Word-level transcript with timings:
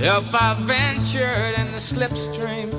If 0.00 0.32
I 0.32 0.54
ventured 0.60 1.58
in 1.58 1.72
the 1.72 1.78
slipstream 1.78 2.70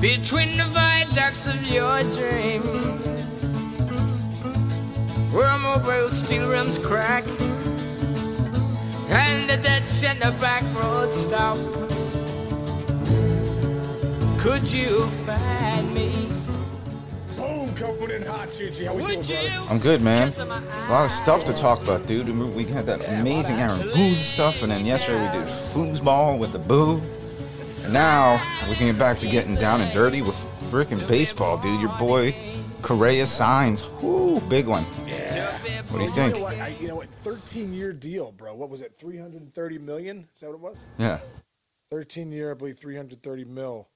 between 0.00 0.56
the 0.56 0.64
viaducts 0.64 1.46
of 1.46 1.64
your 1.68 2.02
dream, 2.10 2.62
where 5.32 5.56
mobile 5.58 6.10
steel 6.10 6.48
rims 6.48 6.78
crack 6.78 7.24
and 9.08 9.48
the 9.48 9.56
dead 9.56 9.88
center 9.88 10.32
back 10.40 10.64
road 10.74 11.12
stop, 11.12 11.56
could 14.40 14.72
you 14.72 15.08
find 15.24 15.94
me? 15.94 16.25
In 17.98 18.22
hot, 18.22 18.52
Chichi. 18.52 18.84
How 18.84 18.94
we 18.94 19.06
doing, 19.06 19.22
brother? 19.22 19.66
I'm 19.70 19.78
good, 19.78 20.02
man. 20.02 20.30
A 20.38 20.90
lot 20.90 21.06
of 21.06 21.10
stuff 21.10 21.44
to 21.44 21.54
talk 21.54 21.82
about, 21.82 22.06
dude. 22.06 22.28
We 22.28 22.64
had 22.64 22.84
that 22.86 23.00
amazing 23.08 23.56
Aaron 23.56 23.90
Boone 23.90 24.20
stuff, 24.20 24.62
and 24.62 24.70
then 24.70 24.84
yesterday 24.84 25.24
we 25.26 25.32
did 25.32 25.48
foosball 25.72 26.38
with 26.38 26.52
the 26.52 26.58
boo. 26.58 27.00
And 27.84 27.92
now 27.92 28.40
we 28.68 28.74
can 28.74 28.86
get 28.86 28.98
back 28.98 29.18
to 29.20 29.28
getting 29.28 29.54
down 29.54 29.80
and 29.80 29.90
dirty 29.92 30.20
with 30.20 30.36
freaking 30.70 31.06
baseball, 31.08 31.56
dude. 31.56 31.80
Your 31.80 31.98
boy 31.98 32.34
Correa 32.82 33.26
signs. 33.26 33.82
Whoo, 34.02 34.40
big 34.42 34.66
one. 34.66 34.84
Yeah. 35.06 35.56
What 35.88 35.98
do 35.98 36.04
you 36.04 36.10
think? 36.10 36.34
know 36.34 36.42
what? 36.42 36.58
I, 36.58 36.76
you 36.78 36.88
know 36.88 36.96
what? 36.96 37.08
13 37.08 37.72
year 37.72 37.92
deal, 37.94 38.30
bro. 38.30 38.54
What 38.54 38.68
was 38.68 38.82
it? 38.82 38.94
330 38.98 39.78
million? 39.78 40.28
Is 40.34 40.40
that 40.40 40.48
what 40.48 40.54
it 40.54 40.60
was? 40.60 40.78
Yeah. 40.98 41.18
13 41.90 42.30
year, 42.30 42.50
I 42.50 42.54
believe 42.54 42.78
330 42.78 43.44
mil. 43.44 43.88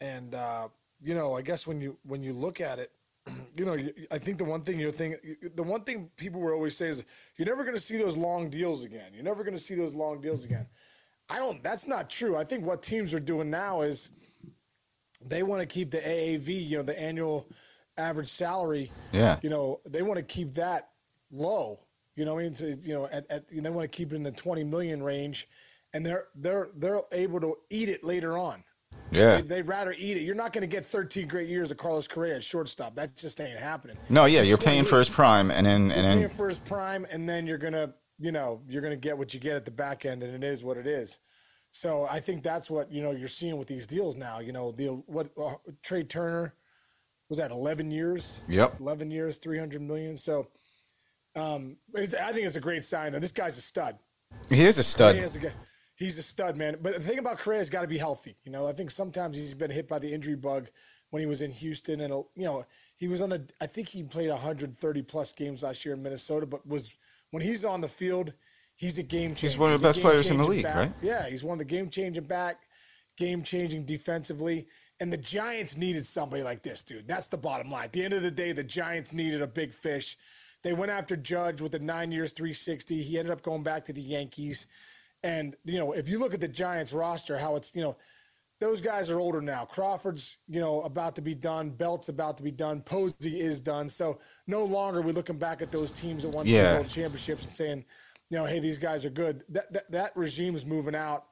And 0.00 0.34
uh, 0.34 0.68
you 1.02 1.14
know, 1.14 1.36
I 1.36 1.42
guess 1.42 1.66
when 1.66 1.80
you 1.80 1.96
when 2.02 2.22
you 2.22 2.32
look 2.32 2.60
at 2.60 2.78
it, 2.78 2.90
you 3.56 3.64
know, 3.64 3.76
I 4.10 4.18
think 4.18 4.38
the 4.38 4.44
one 4.44 4.62
thing 4.62 4.78
you're 4.78 4.92
thinking, 4.92 5.36
the 5.54 5.62
one 5.62 5.82
thing 5.82 6.10
people 6.16 6.40
will 6.40 6.52
always 6.52 6.76
say 6.76 6.88
is, 6.88 7.04
you're 7.36 7.46
never 7.46 7.64
going 7.64 7.76
to 7.76 7.82
see 7.82 7.96
those 7.96 8.16
long 8.16 8.50
deals 8.50 8.84
again. 8.84 9.12
You're 9.14 9.24
never 9.24 9.44
going 9.44 9.56
to 9.56 9.62
see 9.62 9.74
those 9.74 9.94
long 9.94 10.20
deals 10.20 10.44
again. 10.44 10.66
I 11.28 11.36
don't. 11.36 11.62
That's 11.62 11.86
not 11.86 12.10
true. 12.10 12.36
I 12.36 12.44
think 12.44 12.64
what 12.64 12.82
teams 12.82 13.14
are 13.14 13.20
doing 13.20 13.50
now 13.50 13.80
is 13.80 14.10
they 15.24 15.42
want 15.42 15.62
to 15.62 15.66
keep 15.66 15.90
the 15.90 15.98
AAV, 15.98 16.68
you 16.68 16.76
know, 16.76 16.82
the 16.82 17.00
annual 17.00 17.48
average 17.96 18.28
salary. 18.28 18.92
Yeah. 19.12 19.38
You 19.42 19.50
know, 19.50 19.80
they 19.86 20.02
want 20.02 20.18
to 20.18 20.22
keep 20.22 20.54
that 20.54 20.90
low. 21.30 21.80
You 22.16 22.24
know, 22.24 22.38
I 22.38 22.42
mean, 22.42 22.54
to, 22.54 22.76
you 22.76 22.94
know, 22.94 23.06
at, 23.10 23.28
at 23.30 23.48
they 23.48 23.70
want 23.70 23.90
to 23.90 23.96
keep 23.96 24.12
it 24.12 24.16
in 24.16 24.22
the 24.22 24.32
20 24.32 24.64
million 24.64 25.02
range, 25.02 25.48
and 25.92 26.04
they're 26.04 26.26
they're 26.34 26.68
they're 26.76 27.00
able 27.10 27.40
to 27.40 27.56
eat 27.70 27.88
it 27.88 28.04
later 28.04 28.36
on. 28.36 28.62
Yeah. 29.10 29.36
They- 29.36 29.42
They'd 29.42 29.62
rather 29.68 29.94
eat 29.96 30.16
it. 30.16 30.22
You're 30.22 30.34
not 30.34 30.52
going 30.52 30.62
to 30.62 30.66
get 30.66 30.84
13 30.86 31.28
great 31.28 31.48
years 31.48 31.70
of 31.70 31.76
Carlos 31.76 32.08
Correa 32.08 32.36
at 32.36 32.44
shortstop. 32.44 32.96
That 32.96 33.16
just 33.16 33.40
ain't 33.40 33.58
happening. 33.58 33.96
No, 34.08 34.24
yeah, 34.24 34.40
It's 34.40 34.48
you're 34.48 34.58
paying 34.58 34.84
for 34.84 34.98
his 34.98 35.08
prime, 35.08 35.50
and 35.50 35.66
then 35.66 35.90
and 35.92 36.06
paying 36.06 36.20
then 36.20 36.28
for 36.30 36.48
his 36.48 36.58
prime, 36.58 37.06
and 37.10 37.28
then 37.28 37.46
you're 37.46 37.58
gonna, 37.58 37.94
you 38.18 38.32
know, 38.32 38.62
you're 38.68 38.82
gonna 38.82 38.96
get 38.96 39.16
what 39.16 39.32
you 39.34 39.40
get 39.40 39.54
at 39.56 39.64
the 39.64 39.70
back 39.70 40.04
end, 40.04 40.22
and 40.22 40.34
it 40.34 40.46
is 40.46 40.64
what 40.64 40.76
it 40.76 40.86
is. 40.86 41.20
So 41.70 42.06
I 42.10 42.20
think 42.20 42.42
that's 42.42 42.70
what 42.70 42.90
you 42.92 43.02
know 43.02 43.10
you're 43.12 43.28
seeing 43.28 43.56
with 43.56 43.68
these 43.68 43.86
deals 43.86 44.16
now. 44.16 44.38
You 44.40 44.52
know, 44.52 44.72
the 44.72 44.86
what 45.06 45.30
uh, 45.40 45.54
Trea 45.82 46.04
Turner 46.04 46.54
was 47.28 47.38
that 47.38 47.50
11 47.50 47.90
years. 47.90 48.42
Yep. 48.48 48.80
11 48.80 49.10
years, 49.10 49.38
300 49.38 49.80
million. 49.82 50.16
So 50.16 50.48
um, 51.36 51.76
it's, 51.94 52.14
I 52.14 52.32
think 52.32 52.46
it's 52.46 52.56
a 52.56 52.60
great 52.60 52.84
sign. 52.84 53.12
Though 53.12 53.18
this 53.18 53.32
guy's 53.32 53.58
a 53.58 53.62
stud. 53.62 53.98
he 54.50 54.62
is 54.62 54.76
a 54.76 54.80
He 54.80 54.82
stud. 54.84 55.16
Is 55.98 56.02
a 56.02 56.02
guy- 56.02 56.04
He's 56.06 56.18
a 56.18 56.22
stud, 56.22 56.56
man. 56.56 56.76
But 56.80 56.94
the 56.96 57.00
thing 57.02 57.18
about 57.18 57.38
Correa's 57.38 57.70
got 57.70 57.82
to 57.82 57.88
be 57.88 57.98
healthy. 57.98 58.36
You 58.44 58.52
know, 58.52 58.66
I 58.66 58.72
think 58.72 58.90
sometimes 58.90 59.36
he's 59.36 59.54
been 59.54 59.70
hit 59.70 59.88
by 59.88 59.98
the 59.98 60.12
injury 60.12 60.36
bug 60.36 60.70
when 61.10 61.20
he 61.20 61.26
was 61.26 61.40
in 61.42 61.50
Houston, 61.52 62.00
and 62.00 62.12
you 62.34 62.44
know, 62.44 62.66
he 62.96 63.08
was 63.08 63.22
on 63.22 63.28
the. 63.30 63.46
I 63.60 63.66
think 63.66 63.88
he 63.88 64.02
played 64.02 64.30
130 64.30 65.02
plus 65.02 65.32
games 65.32 65.62
last 65.62 65.84
year 65.84 65.94
in 65.94 66.02
Minnesota, 66.02 66.46
but 66.46 66.66
was 66.66 66.90
when 67.30 67.42
he's 67.42 67.64
on 67.64 67.80
the 67.80 67.88
field, 67.88 68.32
he's 68.74 68.98
a 68.98 69.02
game 69.02 69.30
changer. 69.30 69.46
He's 69.48 69.58
one 69.58 69.72
of 69.72 69.80
the 69.80 69.86
best 69.88 70.00
players 70.00 70.30
in 70.30 70.38
the 70.38 70.44
league, 70.44 70.64
back. 70.64 70.74
right? 70.76 70.92
Yeah, 71.02 71.28
he's 71.28 71.44
one 71.44 71.54
of 71.54 71.58
the 71.60 71.64
game 71.64 71.90
changing 71.90 72.24
back, 72.24 72.62
game 73.16 73.42
changing 73.42 73.84
defensively. 73.86 74.66
And 75.00 75.12
the 75.12 75.16
Giants 75.16 75.76
needed 75.76 76.06
somebody 76.06 76.42
like 76.44 76.62
this, 76.62 76.82
dude. 76.84 77.08
That's 77.08 77.26
the 77.28 77.36
bottom 77.36 77.70
line. 77.70 77.84
At 77.86 77.92
the 77.92 78.04
end 78.04 78.14
of 78.14 78.22
the 78.22 78.30
day, 78.30 78.52
the 78.52 78.62
Giants 78.64 79.12
needed 79.12 79.42
a 79.42 79.46
big 79.46 79.72
fish. 79.72 80.16
They 80.62 80.72
went 80.72 80.92
after 80.92 81.16
Judge 81.16 81.60
with 81.60 81.72
the 81.72 81.80
nine 81.80 82.12
years, 82.12 82.32
360. 82.32 83.02
He 83.02 83.18
ended 83.18 83.32
up 83.32 83.42
going 83.42 83.64
back 83.64 83.84
to 83.86 83.92
the 83.92 84.00
Yankees. 84.00 84.66
And, 85.24 85.56
you 85.64 85.78
know, 85.78 85.92
if 85.92 86.06
you 86.08 86.18
look 86.18 86.34
at 86.34 86.40
the 86.40 86.48
Giants 86.48 86.92
roster, 86.92 87.38
how 87.38 87.56
it's, 87.56 87.74
you 87.74 87.80
know, 87.80 87.96
those 88.60 88.80
guys 88.82 89.08
are 89.10 89.18
older 89.18 89.40
now. 89.40 89.64
Crawford's, 89.64 90.36
you 90.48 90.60
know, 90.60 90.82
about 90.82 91.16
to 91.16 91.22
be 91.22 91.34
done. 91.34 91.70
Belt's 91.70 92.10
about 92.10 92.36
to 92.36 92.42
be 92.42 92.50
done. 92.50 92.82
Posey 92.82 93.40
is 93.40 93.60
done. 93.60 93.88
So 93.88 94.20
no 94.46 94.64
longer 94.64 94.98
are 95.00 95.02
we 95.02 95.12
looking 95.12 95.38
back 95.38 95.62
at 95.62 95.72
those 95.72 95.90
teams 95.90 96.22
that 96.24 96.28
won 96.28 96.46
Yeah. 96.46 96.68
the 96.74 96.74
world 96.76 96.88
championships 96.90 97.42
and 97.44 97.52
saying, 97.52 97.84
you 98.28 98.38
know, 98.38 98.44
hey, 98.44 98.60
these 98.60 98.78
guys 98.78 99.04
are 99.06 99.10
good. 99.10 99.44
That 99.48 99.72
that, 99.72 99.90
that 99.90 100.16
regime 100.16 100.54
is 100.54 100.66
moving 100.66 100.94
out. 100.94 101.24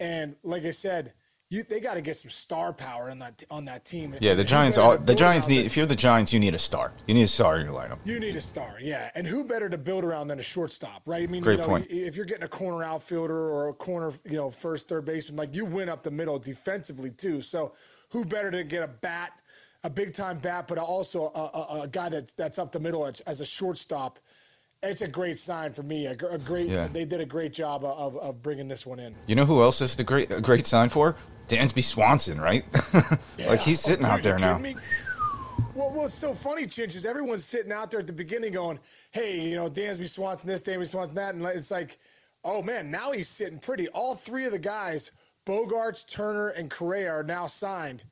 And 0.00 0.36
like 0.42 0.64
I 0.64 0.72
said, 0.72 1.14
you 1.50 1.62
they 1.64 1.80
got 1.80 1.94
to 1.94 2.02
get 2.02 2.16
some 2.16 2.30
star 2.30 2.72
power 2.74 3.10
on 3.10 3.18
that 3.20 3.42
on 3.50 3.64
that 3.64 3.84
team. 3.84 4.14
Yeah, 4.20 4.34
the 4.34 4.40
And 4.40 4.48
Giants. 4.48 4.76
All, 4.78 4.98
the 4.98 5.14
Giants 5.14 5.48
need. 5.48 5.58
than- 5.58 5.66
If 5.66 5.76
you're 5.76 5.86
the 5.86 5.96
Giants, 5.96 6.32
you 6.32 6.38
need 6.40 6.54
a 6.54 6.58
star. 6.58 6.92
You 7.06 7.14
need 7.14 7.22
a 7.22 7.26
star 7.28 7.58
in 7.58 7.66
your 7.66 7.74
lineup. 7.74 7.98
you 8.04 8.20
need 8.20 8.36
a 8.36 8.40
star, 8.40 8.76
yeah. 8.80 9.10
And 9.14 9.26
who 9.26 9.44
better 9.44 9.68
to 9.70 9.78
build 9.78 10.04
around 10.04 10.28
than 10.28 10.38
a 10.38 10.42
shortstop, 10.42 11.02
right? 11.06 11.22
I 11.26 11.30
mean, 11.30 11.42
Great 11.42 11.54
you 11.54 11.58
know, 11.60 11.66
point. 11.68 11.86
if 11.90 12.16
you're 12.16 12.26
getting 12.26 12.44
a 12.44 12.48
corner 12.48 12.84
outfielder 12.84 13.34
or 13.36 13.68
a 13.68 13.72
corner, 13.74 14.12
you 14.24 14.36
know, 14.36 14.50
first, 14.50 14.88
third 14.88 15.06
baseman, 15.06 15.36
like 15.36 15.54
you 15.54 15.64
win 15.64 15.88
up 15.88 16.02
the 16.02 16.10
middle 16.10 16.38
defensively 16.38 17.10
too. 17.10 17.40
So, 17.40 17.72
who 18.10 18.24
better 18.24 18.50
to 18.50 18.62
get 18.64 18.82
a 18.82 18.88
bat, 18.88 19.32
a 19.84 19.90
big 19.90 20.12
time 20.14 20.38
bat, 20.38 20.66
but 20.68 20.76
also 20.78 21.30
a, 21.34 21.38
a, 21.38 21.80
a 21.84 21.88
guy 21.88 22.10
that 22.10 22.36
that's 22.36 22.58
up 22.58 22.72
the 22.72 22.80
middle 22.80 23.06
as, 23.06 23.20
as 23.20 23.40
a 23.40 23.46
shortstop? 23.46 24.18
It's 24.82 25.02
a 25.02 25.08
great 25.08 25.40
sign 25.40 25.72
for 25.72 25.82
me. 25.82 26.06
A, 26.06 26.12
a 26.12 26.38
great, 26.38 26.68
Yeah. 26.68 26.86
they 26.86 27.04
did 27.04 27.20
a 27.20 27.26
great 27.26 27.52
job 27.52 27.82
of, 27.84 28.16
of 28.18 28.42
bringing 28.42 28.68
this 28.68 28.86
one 28.86 29.00
in. 29.00 29.14
You 29.26 29.34
know 29.34 29.44
who 29.44 29.60
else 29.60 29.80
is 29.80 29.96
the 29.96 30.04
great 30.04 30.30
a 30.30 30.40
great 30.40 30.66
sign 30.66 30.88
for? 30.90 31.16
Dansby 31.48 31.82
Swanson, 31.82 32.40
right? 32.40 32.64
like 33.38 33.60
he's 33.60 33.84
Oh, 33.84 33.90
sitting 33.90 34.04
dude, 34.04 34.10
out 34.10 34.22
there 34.22 34.38
now. 34.38 34.58
me? 34.58 34.76
Well, 35.74 35.92
what's 35.92 36.14
so 36.14 36.34
funny, 36.34 36.66
Chinch, 36.66 36.94
is 36.94 37.06
everyone's 37.06 37.44
sitting 37.44 37.72
out 37.72 37.90
there 37.90 38.00
at 38.00 38.06
the 38.06 38.12
beginning 38.12 38.52
going, 38.52 38.80
hey, 39.12 39.40
you 39.48 39.54
know, 39.54 39.70
Dansby 39.70 40.08
Swanson 40.08 40.48
this, 40.48 40.62
Dansby 40.62 40.88
Swanson 40.88 41.14
that. 41.16 41.34
And 41.34 41.44
it's 41.44 41.70
like, 41.70 41.98
oh, 42.44 42.62
man, 42.62 42.90
now 42.90 43.12
he's 43.12 43.28
sitting 43.28 43.58
pretty. 43.58 43.88
All 43.88 44.14
three 44.14 44.44
of 44.44 44.52
the 44.52 44.58
guys, 44.58 45.12
Bogaerts, 45.46 46.06
Turner, 46.06 46.48
and 46.48 46.70
Correa, 46.70 47.10
are 47.10 47.22
now 47.22 47.46
signed. 47.46 48.04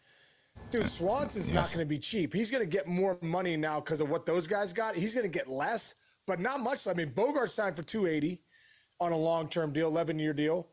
Dude, 0.71 0.89
Swanson's 0.89 1.49
not 1.51 1.67
going 1.67 1.81
to 1.81 1.87
be 1.87 1.99
cheap. 1.99 2.33
He's 2.33 2.51
going 2.51 2.63
to 2.63 2.69
get 2.71 2.87
more 2.87 3.19
money 3.21 3.57
now 3.57 3.81
because 3.81 4.01
of 4.01 4.09
what 4.09 4.27
those 4.27 4.47
guys 4.47 4.73
got. 4.73 4.95
He's 4.95 5.15
going 5.15 5.31
to 5.31 5.39
get 5.39 5.49
less, 5.49 5.97
but 6.27 6.41
not 6.41 6.61
much. 6.61 6.87
I 6.89 6.95
mean, 6.95 7.11
Bogaerts 7.11 7.51
signed 7.51 7.77
for 7.77 7.83
280 7.83 8.41
on 9.01 9.13
a 9.13 9.17
long-term 9.17 9.73
deal, 9.73 9.91
11-year 9.93 10.33
deal. 10.33 10.69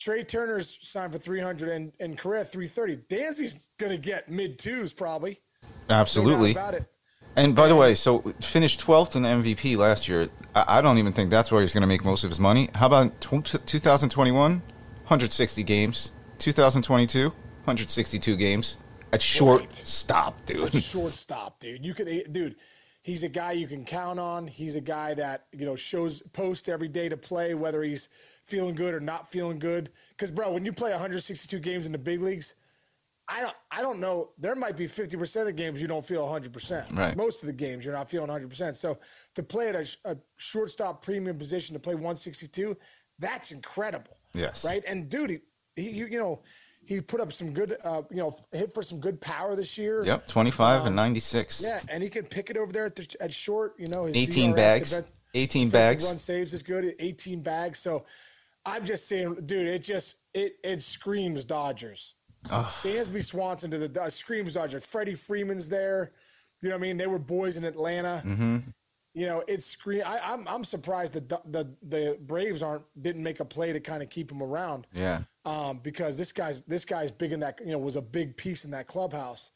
Trea 0.00 0.24
Turner's 0.24 0.78
signed 0.80 1.12
for 1.12 1.18
300 1.18 1.68
and, 1.68 1.92
and 2.00 2.18
Correa 2.18 2.44
330. 2.44 2.96
Dansby's 3.14 3.68
going 3.78 3.92
to 3.92 3.98
get 3.98 4.30
mid 4.30 4.58
twos 4.58 4.92
probably. 4.92 5.40
Absolutely. 5.88 6.52
about 6.52 6.74
it. 6.74 6.86
And 7.36 7.54
by 7.54 7.68
the 7.68 7.76
way, 7.76 7.94
so 7.94 8.20
finished 8.40 8.80
12th 8.80 9.14
in 9.14 9.22
MVP 9.22 9.76
last 9.76 10.08
year. 10.08 10.28
I, 10.54 10.80
don't 10.80 10.98
even 10.98 11.12
think 11.12 11.30
that's 11.30 11.52
where 11.52 11.60
he's 11.60 11.72
going 11.72 11.82
to 11.82 11.86
make 11.86 12.04
most 12.04 12.24
of 12.24 12.30
his 12.30 12.40
money. 12.40 12.70
How 12.74 12.86
about 12.86 13.20
tw- 13.20 13.44
2021? 13.66 14.50
160 14.50 15.62
games. 15.62 16.12
2022? 16.38 17.28
162 17.28 18.36
games. 18.36 18.78
At 19.12 19.22
short 19.22 19.60
Right. 19.60 19.74
stop, 19.84 20.46
dude. 20.46 20.74
Short 20.82 21.12
stop, 21.12 21.60
dude. 21.60 21.84
You 21.84 21.94
could, 21.94 22.08
eh, 22.08 22.22
dude. 22.30 22.56
He's 23.02 23.22
a 23.22 23.28
guy 23.28 23.52
you 23.52 23.66
can 23.66 23.84
count 23.84 24.20
on. 24.20 24.46
He's 24.46 24.76
a 24.76 24.80
guy 24.80 25.14
that 25.14 25.46
you 25.52 25.64
know 25.64 25.74
shows 25.74 26.22
post 26.32 26.68
every 26.68 26.88
day 26.88 27.08
to 27.08 27.16
play, 27.16 27.54
whether 27.54 27.82
he's 27.82 28.08
feeling 28.50 28.74
good 28.74 28.92
or 28.94 29.00
not 29.00 29.30
feeling 29.30 29.58
good. 29.58 29.90
Because, 30.10 30.30
bro, 30.30 30.52
when 30.52 30.64
you 30.64 30.72
play 30.72 30.90
162 30.90 31.58
games 31.60 31.86
in 31.86 31.92
the 31.92 31.98
big 31.98 32.20
leagues, 32.20 32.56
I 33.28 33.42
don't, 33.42 33.54
I 33.70 33.80
don't 33.80 34.00
know. 34.00 34.30
There 34.38 34.56
might 34.56 34.76
be 34.76 34.88
50 34.88 35.16
percent 35.16 35.42
of 35.42 35.46
the 35.56 35.62
games 35.62 35.80
you 35.80 35.86
don't 35.86 36.04
feel 36.04 36.24
100. 36.24 36.52
percent 36.52 36.86
Right. 36.92 37.16
Most 37.16 37.42
of 37.42 37.46
the 37.46 37.52
games 37.52 37.84
you're 37.84 37.94
not 37.94 38.10
feeling 38.10 38.26
100. 38.26 38.48
percent 38.50 38.76
So 38.76 38.98
to 39.36 39.42
play 39.42 39.68
at 39.68 39.76
a, 39.76 39.86
a 40.04 40.16
shortstop 40.36 41.02
premium 41.04 41.38
position 41.38 41.74
to 41.74 41.80
play 41.80 41.94
162, 41.94 42.76
that's 43.20 43.52
incredible. 43.52 44.16
Yes. 44.34 44.64
Right. 44.64 44.82
And 44.86 45.08
dude, 45.08 45.30
he, 45.76 45.82
he 45.82 45.90
you 45.90 46.18
know, 46.18 46.42
he 46.84 47.00
put 47.00 47.20
up 47.20 47.32
some 47.32 47.52
good, 47.52 47.76
uh, 47.84 48.02
you 48.10 48.16
know, 48.16 48.36
hit 48.50 48.74
for 48.74 48.82
some 48.82 48.98
good 48.98 49.20
power 49.20 49.54
this 49.54 49.78
year. 49.78 50.02
Yep, 50.04 50.26
25 50.26 50.86
and 50.86 50.96
96. 50.96 51.62
Yeah, 51.62 51.78
and 51.88 52.02
he 52.02 52.08
can 52.08 52.24
pick 52.24 52.50
it 52.50 52.56
over 52.56 52.72
there 52.72 52.86
at, 52.86 52.96
the, 52.96 53.16
at 53.20 53.32
short. 53.32 53.74
You 53.78 53.86
know, 53.86 54.06
his 54.06 54.16
18 54.16 54.50
DRS, 54.50 54.56
bags. 54.56 54.90
defense- 54.90 55.10
18 55.34 55.68
bags. 55.68 56.04
Run 56.04 56.18
saves 56.18 56.52
is 56.52 56.64
good. 56.64 56.96
18 56.98 57.42
bags. 57.42 57.78
So 57.78 58.04
I'm 58.66 58.84
just 58.84 59.08
saying, 59.08 59.36
dude, 59.46 59.66
it 59.68 59.80
just 59.80 60.16
it 60.34 60.56
it 60.62 60.82
screams 60.82 61.44
Dodgers. 61.44 62.14
Dansby 62.46 63.22
Swanson 63.24 63.70
to 63.70 63.78
the 63.88 64.02
uh, 64.02 64.08
screams 64.10 64.54
Dodgers. 64.54 64.86
Freddie 64.86 65.14
Freeman's 65.14 65.68
there. 65.68 66.12
You 66.62 66.68
know 66.68 66.74
what 66.76 66.80
I 66.80 66.82
mean? 66.82 66.96
They 66.96 67.06
were 67.06 67.18
boys 67.18 67.56
in 67.56 67.64
Atlanta. 67.64 68.22
Mm-hmm. 68.24 68.58
You 69.14 69.26
know, 69.26 69.42
it's 69.48 69.66
scream. 69.66 70.02
I, 70.06 70.20
I'm 70.22 70.46
I'm 70.46 70.64
surprised 70.64 71.14
that 71.14 71.28
the, 71.28 71.40
the 71.50 71.74
the 71.82 72.18
Braves 72.20 72.62
aren't 72.62 72.84
didn't 73.00 73.22
make 73.22 73.40
a 73.40 73.44
play 73.44 73.72
to 73.72 73.80
kind 73.80 74.02
of 74.02 74.08
keep 74.08 74.30
him 74.30 74.42
around 74.42 74.86
Yeah. 74.94 75.22
um, 75.44 75.80
because 75.82 76.16
this 76.16 76.32
guy's 76.32 76.62
this 76.62 76.84
guy's 76.84 77.10
big 77.10 77.32
in 77.32 77.40
that 77.40 77.60
you 77.64 77.72
know 77.72 77.78
was 77.78 77.96
a 77.96 78.02
big 78.02 78.36
piece 78.36 78.64
in 78.64 78.70
that 78.70 78.86
clubhouse. 78.86 79.50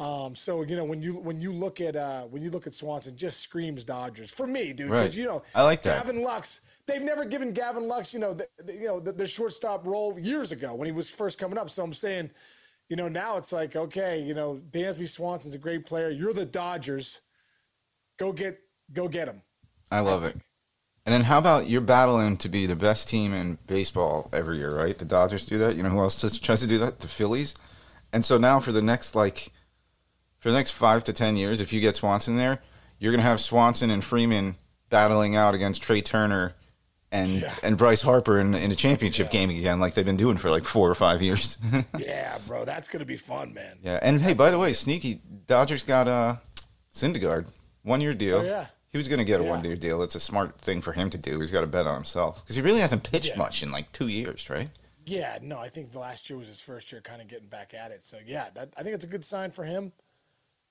Um, 0.00 0.34
so 0.34 0.62
you 0.62 0.74
know 0.76 0.84
when 0.84 1.00
you 1.02 1.14
when 1.14 1.40
you 1.40 1.52
look 1.52 1.80
at 1.80 1.96
uh, 1.96 2.22
when 2.24 2.42
you 2.42 2.50
look 2.50 2.66
at 2.66 2.74
Swanson, 2.74 3.16
just 3.16 3.40
screams 3.40 3.84
Dodgers 3.84 4.30
for 4.30 4.46
me, 4.46 4.72
dude. 4.72 4.90
Right. 4.90 5.02
Because 5.02 5.16
you 5.16 5.24
know 5.26 5.42
I 5.54 5.62
like 5.62 5.82
that. 5.82 6.04
Gavin 6.04 6.22
Lux. 6.22 6.60
They've 6.88 7.02
never 7.02 7.24
given 7.26 7.52
Gavin 7.52 7.86
Lux, 7.86 8.12
you 8.14 8.18
know, 8.18 8.34
the, 8.34 8.48
the- 8.64 8.72
you 8.72 8.86
know 8.86 8.98
the, 8.98 9.12
the 9.12 9.26
shortstop 9.26 9.86
role 9.86 10.18
years 10.18 10.50
ago 10.50 10.74
when 10.74 10.86
he 10.86 10.92
was 10.92 11.08
first 11.10 11.38
coming 11.38 11.58
up. 11.58 11.70
So 11.70 11.84
I'm 11.84 11.92
saying, 11.94 12.30
you 12.88 12.96
know, 12.96 13.08
now 13.08 13.36
it's 13.36 13.52
like 13.52 13.76
okay, 13.76 14.20
you 14.22 14.34
know, 14.34 14.60
Dansby 14.70 15.06
Swanson's 15.08 15.54
a 15.54 15.58
great 15.58 15.86
player. 15.86 16.10
You're 16.10 16.32
the 16.32 16.46
Dodgers. 16.46 17.20
Go 18.18 18.32
get 18.32 18.58
go 18.92 19.06
get 19.06 19.28
him. 19.28 19.42
I 19.90 20.00
love 20.00 20.24
it. 20.24 20.36
And 21.06 21.14
then 21.14 21.22
how 21.22 21.38
about 21.38 21.68
you're 21.68 21.80
battling 21.80 22.36
to 22.38 22.48
be 22.50 22.66
the 22.66 22.76
best 22.76 23.08
team 23.08 23.32
in 23.32 23.56
baseball 23.66 24.28
every 24.32 24.58
year, 24.58 24.76
right? 24.76 24.96
The 24.98 25.04
Dodgers 25.06 25.46
do 25.46 25.56
that. 25.58 25.76
You 25.76 25.82
know 25.82 25.88
who 25.90 26.00
else 26.00 26.20
tries 26.40 26.60
to 26.60 26.66
do 26.66 26.78
that? 26.78 27.00
The 27.00 27.08
Phillies. 27.08 27.54
And 28.12 28.24
so 28.24 28.36
now 28.38 28.60
for 28.60 28.72
the 28.72 28.82
next 28.82 29.14
like 29.14 29.52
for 30.38 30.50
the 30.50 30.56
next 30.56 30.70
five 30.72 31.04
to 31.04 31.12
ten 31.12 31.36
years, 31.36 31.60
if 31.60 31.72
you 31.72 31.80
get 31.80 31.96
Swanson 31.96 32.36
there, 32.36 32.60
you're 32.98 33.12
gonna 33.12 33.22
have 33.22 33.40
Swanson 33.40 33.90
and 33.90 34.02
Freeman 34.02 34.56
battling 34.88 35.36
out 35.36 35.54
against 35.54 35.82
Trea 35.82 36.00
Turner 36.02 36.54
and 37.10 37.30
Yeah. 37.40 37.54
and 37.62 37.76
Bryce 37.78 38.02
Harper 38.02 38.38
in, 38.38 38.54
in 38.54 38.70
a 38.70 38.74
championship 38.74 39.30
game 39.30 39.50
again, 39.50 39.80
like 39.80 39.94
they've 39.94 40.04
been 40.04 40.16
doing 40.16 40.36
for 40.36 40.50
like 40.50 40.64
four 40.64 40.90
or 40.90 40.94
five 40.94 41.22
years. 41.22 41.56
yeah, 41.98 42.38
bro, 42.46 42.64
that's 42.64 42.88
gonna 42.88 43.04
be 43.04 43.16
fun, 43.16 43.54
man. 43.54 43.78
yeah. 43.82 43.98
And 44.02 44.20
hey, 44.22 44.34
by 44.34 44.50
the 44.50 44.58
way, 44.58 44.72
sneaky 44.72 45.20
Dodgers 45.46 45.82
got 45.82 46.08
uh 46.08 46.36
Syndergaard 46.92 47.46
one 47.82 48.00
year 48.00 48.14
deal. 48.14 48.38
Oh, 48.38 48.42
yeah. 48.42 48.66
He 48.90 48.96
was 48.96 49.06
going 49.06 49.18
to 49.18 49.24
get 49.24 49.40
a 49.40 49.44
Yeah. 49.44 49.50
one 49.50 49.64
year 49.64 49.76
deal. 49.76 50.02
It's 50.02 50.14
a 50.14 50.20
smart 50.20 50.58
thing 50.62 50.80
for 50.80 50.92
him 50.94 51.10
to 51.10 51.18
do. 51.18 51.38
He's 51.40 51.50
got 51.50 51.60
to 51.60 51.66
bet 51.66 51.86
on 51.86 51.94
himself 51.94 52.42
because 52.42 52.56
he 52.56 52.62
really 52.62 52.80
hasn't 52.80 53.02
pitched 53.04 53.28
Yeah. 53.32 53.36
much 53.36 53.62
in 53.62 53.70
like 53.70 53.92
two 53.92 54.08
years, 54.08 54.48
right? 54.48 54.70
Yeah, 55.04 55.38
no, 55.42 55.58
I 55.58 55.68
think 55.68 55.92
the 55.92 55.98
last 55.98 56.28
year 56.30 56.38
was 56.38 56.48
his 56.48 56.60
first 56.60 56.90
year, 56.90 57.00
kind 57.02 57.20
of 57.20 57.28
getting 57.28 57.48
back 57.48 57.74
at 57.74 57.90
it. 57.90 58.04
So 58.04 58.18
yeah, 58.24 58.48
that, 58.54 58.72
I 58.78 58.82
think 58.82 58.94
it's 58.94 59.04
a 59.04 59.08
good 59.08 59.24
sign 59.26 59.50
for 59.50 59.64
him. 59.64 59.92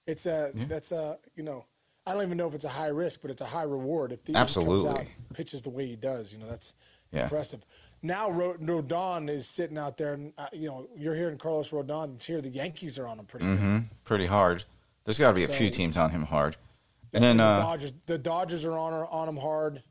It's 0.08 0.26
a 0.26 0.52
that's 0.54 0.92
a 0.92 1.20
you 1.36 1.44
know 1.44 1.66
I 2.08 2.14
don't 2.14 2.24
even 2.24 2.38
know 2.38 2.48
if 2.48 2.56
it's 2.56 2.64
a 2.66 2.70
high 2.70 2.88
risk, 2.88 3.22
but 3.22 3.32
it's 3.32 3.42
a 3.42 3.46
high 3.46 3.64
reward 3.64 4.12
if 4.12 4.24
the 4.24 4.32
he 4.32 4.34
comes 4.34 4.44
Absolutely. 4.58 4.90
out, 5.02 5.06
pitches 5.34 5.62
the 5.62 5.70
way 5.70 5.86
he 5.86 5.96
does. 5.96 6.32
You 6.34 6.40
know 6.40 6.48
that's 6.50 6.74
Yeah. 7.12 7.24
impressive. 7.24 7.66
Now 8.02 8.30
Ro- 8.30 8.56
Rodon 8.60 9.30
is 9.30 9.48
sitting 9.48 9.78
out 9.78 9.98
there, 9.98 10.14
and 10.14 10.34
uh, 10.38 10.48
you 10.54 10.68
know 10.70 10.88
you're 10.96 11.16
hearing 11.16 11.38
Carlos 11.38 11.72
Rodon. 11.72 12.16
It's 12.16 12.26
here. 12.26 12.42
The 12.42 12.50
Yankees 12.50 12.98
are 13.00 13.08
on 13.08 13.20
him 13.20 13.26
pretty 13.26 13.46
good. 13.46 13.84
Pretty 14.04 14.26
hard. 14.28 14.64
There's 15.04 15.18
got 15.20 15.30
to 15.30 15.36
be 15.36 15.44
a 15.44 15.48
few 15.48 15.70
teams 15.70 15.98
on 15.98 16.10
him 16.12 16.24
hard. 16.24 16.58
And 17.14 17.24
then 17.24 17.38
the 17.38 17.44
uh, 17.44 17.58
Dodgers, 17.60 17.94
the 18.06 18.18
Dodgers 18.18 18.66
are 18.66 18.78
on 18.78 18.94
on 18.94 19.28
him 19.30 19.38
hard. 19.38 19.84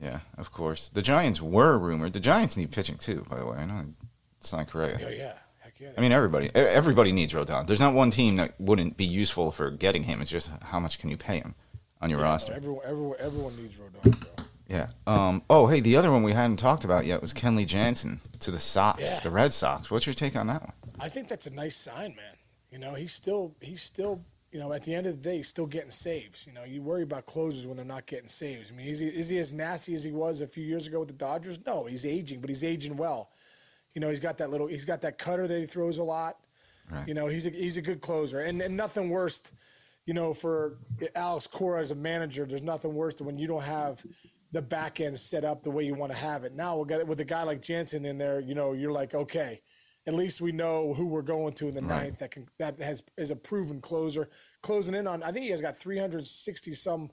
yeah, 0.00 0.20
of 0.38 0.52
course. 0.52 0.88
The 0.88 1.02
Giants 1.02 1.40
were 1.42 1.78
rumored. 1.78 2.12
The 2.12 2.20
Giants 2.20 2.56
need 2.56 2.70
pitching 2.70 2.96
too, 2.96 3.26
by 3.28 3.38
the 3.38 3.46
way. 3.46 3.58
I 3.58 3.64
know 3.66 3.84
it's 4.40 4.52
not 4.52 4.68
correct. 4.68 5.02
Oh 5.04 5.08
yeah, 5.10 5.32
yeah. 5.80 5.90
I 5.96 6.00
mean, 6.00 6.12
everybody 6.12 6.50
everybody 6.54 7.10
needs 7.12 7.32
Rodon. 7.32 7.66
There's 7.66 7.80
not 7.80 7.94
one 7.94 8.10
team 8.10 8.36
that 8.36 8.54
wouldn't 8.60 8.96
be 8.96 9.04
useful 9.06 9.50
for 9.50 9.70
getting 9.70 10.02
him. 10.04 10.20
It's 10.22 10.30
just 10.30 10.50
how 10.62 10.78
much 10.80 10.98
can 10.98 11.10
you 11.10 11.16
pay 11.16 11.38
him 11.38 11.54
on 12.00 12.10
your 12.10 12.20
roster? 12.20 12.52
everyone, 12.52 12.84
everyone, 12.86 13.16
everyone 13.18 13.56
needs 13.56 13.74
Rodon, 13.76 14.20
bro. 14.20 14.44
Yeah. 14.68 14.88
Um, 15.06 15.42
oh, 15.50 15.66
hey, 15.66 15.80
the 15.80 15.96
other 15.96 16.12
one 16.12 16.22
we 16.22 16.32
hadn't 16.32 16.58
talked 16.58 16.84
about 16.84 17.04
yet 17.04 17.20
was 17.20 17.34
Kenley 17.34 17.66
Jansen 17.66 18.20
to 18.38 18.52
the 18.52 18.60
Sox, 18.60 19.00
Yeah. 19.02 19.18
the 19.20 19.30
Red 19.30 19.52
Sox. 19.52 19.90
What's 19.90 20.06
your 20.06 20.14
take 20.14 20.36
on 20.36 20.46
that 20.46 20.62
one? 20.62 20.72
I 21.00 21.08
think 21.08 21.26
that's 21.26 21.46
a 21.46 21.52
nice 21.52 21.76
sign, 21.76 22.14
man. 22.14 22.36
You 22.70 22.78
know, 22.78 22.94
he's 22.94 23.12
still 23.12 23.56
he's 23.60 23.82
still 23.82 24.24
you 24.52 24.58
know 24.60 24.72
at 24.72 24.84
the 24.84 24.94
end 24.94 25.06
of 25.08 25.16
the 25.16 25.22
day 25.28 25.38
he's 25.38 25.48
still 25.48 25.66
getting 25.66 25.90
saves. 25.90 26.46
You 26.46 26.52
know, 26.52 26.62
you 26.64 26.82
worry 26.82 27.02
about 27.02 27.26
closers 27.26 27.66
when 27.66 27.76
they're 27.76 27.84
not 27.86 28.06
getting 28.06 28.28
saves. 28.28 28.70
I 28.70 28.74
mean, 28.76 28.86
is 28.86 29.00
he 29.00 29.08
is 29.08 29.28
he 29.28 29.38
as 29.38 29.52
nasty 29.52 29.94
as 29.94 30.04
he 30.04 30.12
was 30.12 30.40
a 30.40 30.46
few 30.46 30.62
years 30.64 30.86
ago 30.86 31.00
with 31.00 31.08
the 31.08 31.14
Dodgers? 31.14 31.58
No, 31.66 31.86
he's 31.86 32.06
aging, 32.06 32.40
but 32.40 32.48
he's 32.48 32.62
aging 32.62 32.96
well. 32.96 33.30
You 33.94 34.00
know, 34.00 34.08
he's 34.08 34.20
got 34.20 34.38
that 34.38 34.50
little 34.50 34.66
he's 34.66 34.84
got 34.84 35.00
that 35.02 35.18
cutter 35.18 35.46
that 35.48 35.58
he 35.58 35.66
throws 35.66 35.98
a 35.98 36.02
lot. 36.04 36.36
Right. 36.90 37.06
You 37.08 37.14
know, 37.14 37.26
he's 37.28 37.46
a 37.46 37.50
he's 37.50 37.76
a 37.76 37.82
good 37.82 38.00
closer, 38.00 38.40
and 38.40 38.60
and 38.62 38.76
nothing 38.76 39.10
worse. 39.10 39.42
You 40.06 40.14
know, 40.14 40.34
for 40.34 40.78
Alex 41.14 41.46
Cora 41.46 41.80
as 41.80 41.90
a 41.90 41.94
manager, 41.94 42.44
there's 42.44 42.62
nothing 42.62 42.94
worse 42.94 43.14
than 43.16 43.26
when 43.26 43.38
you 43.38 43.46
don't 43.46 43.62
have 43.62 44.02
the 44.50 44.62
back 44.62 44.98
end 45.00 45.16
set 45.18 45.44
up 45.44 45.62
the 45.62 45.70
way 45.70 45.84
you 45.84 45.94
want 45.94 46.10
to 46.10 46.18
have 46.18 46.42
it. 46.42 46.54
Now, 46.56 46.78
with 46.78 46.90
a- 46.90 47.06
with 47.06 47.20
a 47.20 47.24
guy 47.24 47.44
like 47.44 47.62
Jansen 47.62 48.04
in 48.04 48.18
there, 48.18 48.40
you 48.40 48.54
know, 48.54 48.72
you're 48.72 48.90
like, 48.90 49.14
okay, 49.14 49.60
at 50.06 50.14
least 50.14 50.40
we 50.40 50.50
know 50.50 50.94
who 50.94 51.06
we're 51.06 51.22
going 51.22 51.52
to 51.54 51.68
in 51.68 51.74
the 51.74 51.82
Right. 51.82 52.04
ninth 52.04 52.18
that 52.20 52.30
can 52.32 52.46
that 52.58 52.80
has 52.80 53.02
is 53.16 53.30
a 53.30 53.36
proven 53.36 53.80
closer, 53.80 54.28
closing 54.62 54.94
in 54.94 55.06
on. 55.06 55.22
I 55.22 55.30
think 55.30 55.44
he 55.44 55.50
has 55.50 55.60
got 55.60 55.76
360 55.76 56.74
some 56.74 57.10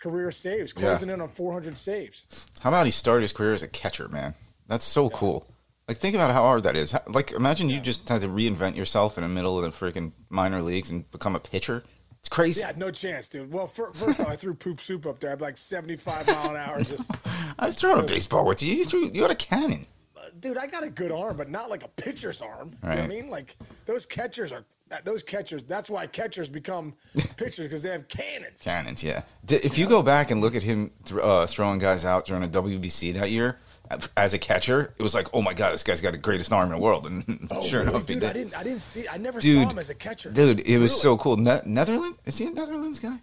career 0.00 0.32
saves, 0.32 0.72
closing 0.72 1.10
in 1.10 1.20
on 1.20 1.28
400 1.28 1.78
saves. 1.78 2.46
How 2.60 2.70
about 2.70 2.86
he 2.86 2.90
started 2.90 3.22
his 3.22 3.32
career 3.32 3.52
as 3.54 3.62
a 3.62 3.68
catcher, 3.68 4.08
man? 4.08 4.34
That's 4.66 4.84
so 4.86 5.10
cool. 5.10 5.46
Like, 5.90 5.98
think 5.98 6.14
about 6.14 6.30
how 6.30 6.42
hard 6.42 6.62
that 6.62 6.76
is. 6.76 6.92
How- 6.92 7.02
Like, 7.08 7.32
imagine 7.32 7.68
you 7.68 7.80
just 7.80 8.08
had 8.08 8.20
to 8.20 8.28
reinvent 8.28 8.76
yourself 8.76 9.18
in 9.18 9.22
the 9.22 9.28
middle 9.28 9.58
of 9.58 9.64
the 9.64 9.76
freaking 9.76 10.12
minor 10.28 10.62
leagues 10.62 10.88
and 10.88 11.10
become 11.10 11.34
a 11.34 11.40
pitcher. 11.40 11.82
It's 12.20 12.28
crazy. 12.28 12.60
Yeah, 12.60 12.70
no 12.76 12.92
chance, 12.92 13.28
dude. 13.28 13.52
Well, 13.52 13.66
fir- 13.66 13.90
first 13.94 14.20
off, 14.20 14.28
I 14.28 14.36
threw 14.36 14.54
poop 14.54 14.80
soup 14.80 15.04
up 15.04 15.18
there. 15.18 15.32
I'd 15.32 15.38
be 15.38 15.44
like 15.46 15.58
75 15.58 16.28
mile 16.28 16.50
an 16.50 16.56
hour. 16.58 16.80
Just, 16.84 17.10
I've 17.58 17.74
thrown 17.76 17.98
a 17.98 18.04
baseball 18.04 18.46
with 18.46 18.62
you. 18.62 18.72
You 18.72 18.84
threw. 18.84 19.06
You 19.12 19.22
had 19.22 19.32
a 19.32 19.34
cannon. 19.34 19.88
dude, 20.38 20.56
I 20.58 20.68
got 20.68 20.84
a 20.84 20.90
good 20.90 21.10
arm, 21.10 21.36
but 21.36 21.50
not 21.50 21.68
like 21.70 21.82
a 21.82 21.88
pitcher's 21.88 22.40
arm. 22.40 22.68
You 22.84 22.88
know 22.88 22.94
what 22.94 23.04
I 23.04 23.06
mean? 23.08 23.28
Like 23.28 23.56
those 23.86 24.06
catchers 24.06 24.52
are 24.52 24.64
those 25.04 25.24
catchers. 25.24 25.64
That's 25.64 25.90
why 25.90 26.06
catchers 26.06 26.48
become 26.48 26.94
pitchers 27.36 27.66
because 27.66 27.82
they 27.82 27.90
have 27.90 28.06
cannons. 28.06 28.62
Cannons, 28.62 29.02
yeah. 29.02 29.22
If 29.48 29.76
you 29.76 29.88
go 29.88 30.02
back 30.04 30.30
and 30.30 30.40
look 30.40 30.54
at 30.54 30.62
him 30.62 30.92
th- 31.04 31.20
uh, 31.20 31.46
throwing 31.46 31.80
guys 31.80 32.04
out 32.04 32.26
during 32.26 32.44
a 32.44 32.48
WBC 32.48 33.12
that 33.14 33.30
year 33.32 33.50
uh, 33.50 33.54
as 34.16 34.34
a 34.34 34.38
catcher, 34.38 34.94
it 34.98 35.02
was 35.02 35.14
like, 35.14 35.28
oh 35.34 35.42
my 35.42 35.52
god, 35.54 35.72
this 35.72 35.82
guy's 35.82 36.00
got 36.00 36.12
the 36.12 36.18
greatest 36.18 36.52
arm 36.52 36.66
in 36.66 36.72
the 36.72 36.78
world, 36.78 37.06
and 37.06 37.48
Oh, 37.50 37.62
sure 37.62 37.80
really? 37.80 37.90
enough, 37.90 38.08
he 38.08 38.14
dude, 38.14 38.24
I 38.24 38.32
did. 38.32 38.38
didn't. 38.44 38.56
I 38.58 38.62
didn't 38.62 38.80
see. 38.82 39.08
I 39.08 39.16
never 39.16 39.40
Dude, 39.40 39.64
saw 39.64 39.70
him 39.70 39.78
as 39.78 39.90
a 39.90 39.94
catcher. 39.94 40.30
Dude, 40.30 40.60
it 40.60 40.78
was 40.78 40.90
Really? 40.92 41.02
so 41.02 41.16
cool. 41.16 41.36
Ne- 41.36 41.62
Netherlands? 41.66 42.18
Is 42.24 42.38
he 42.38 42.46
a 42.46 42.50
Netherlands 42.50 42.98
guy? 43.00 43.18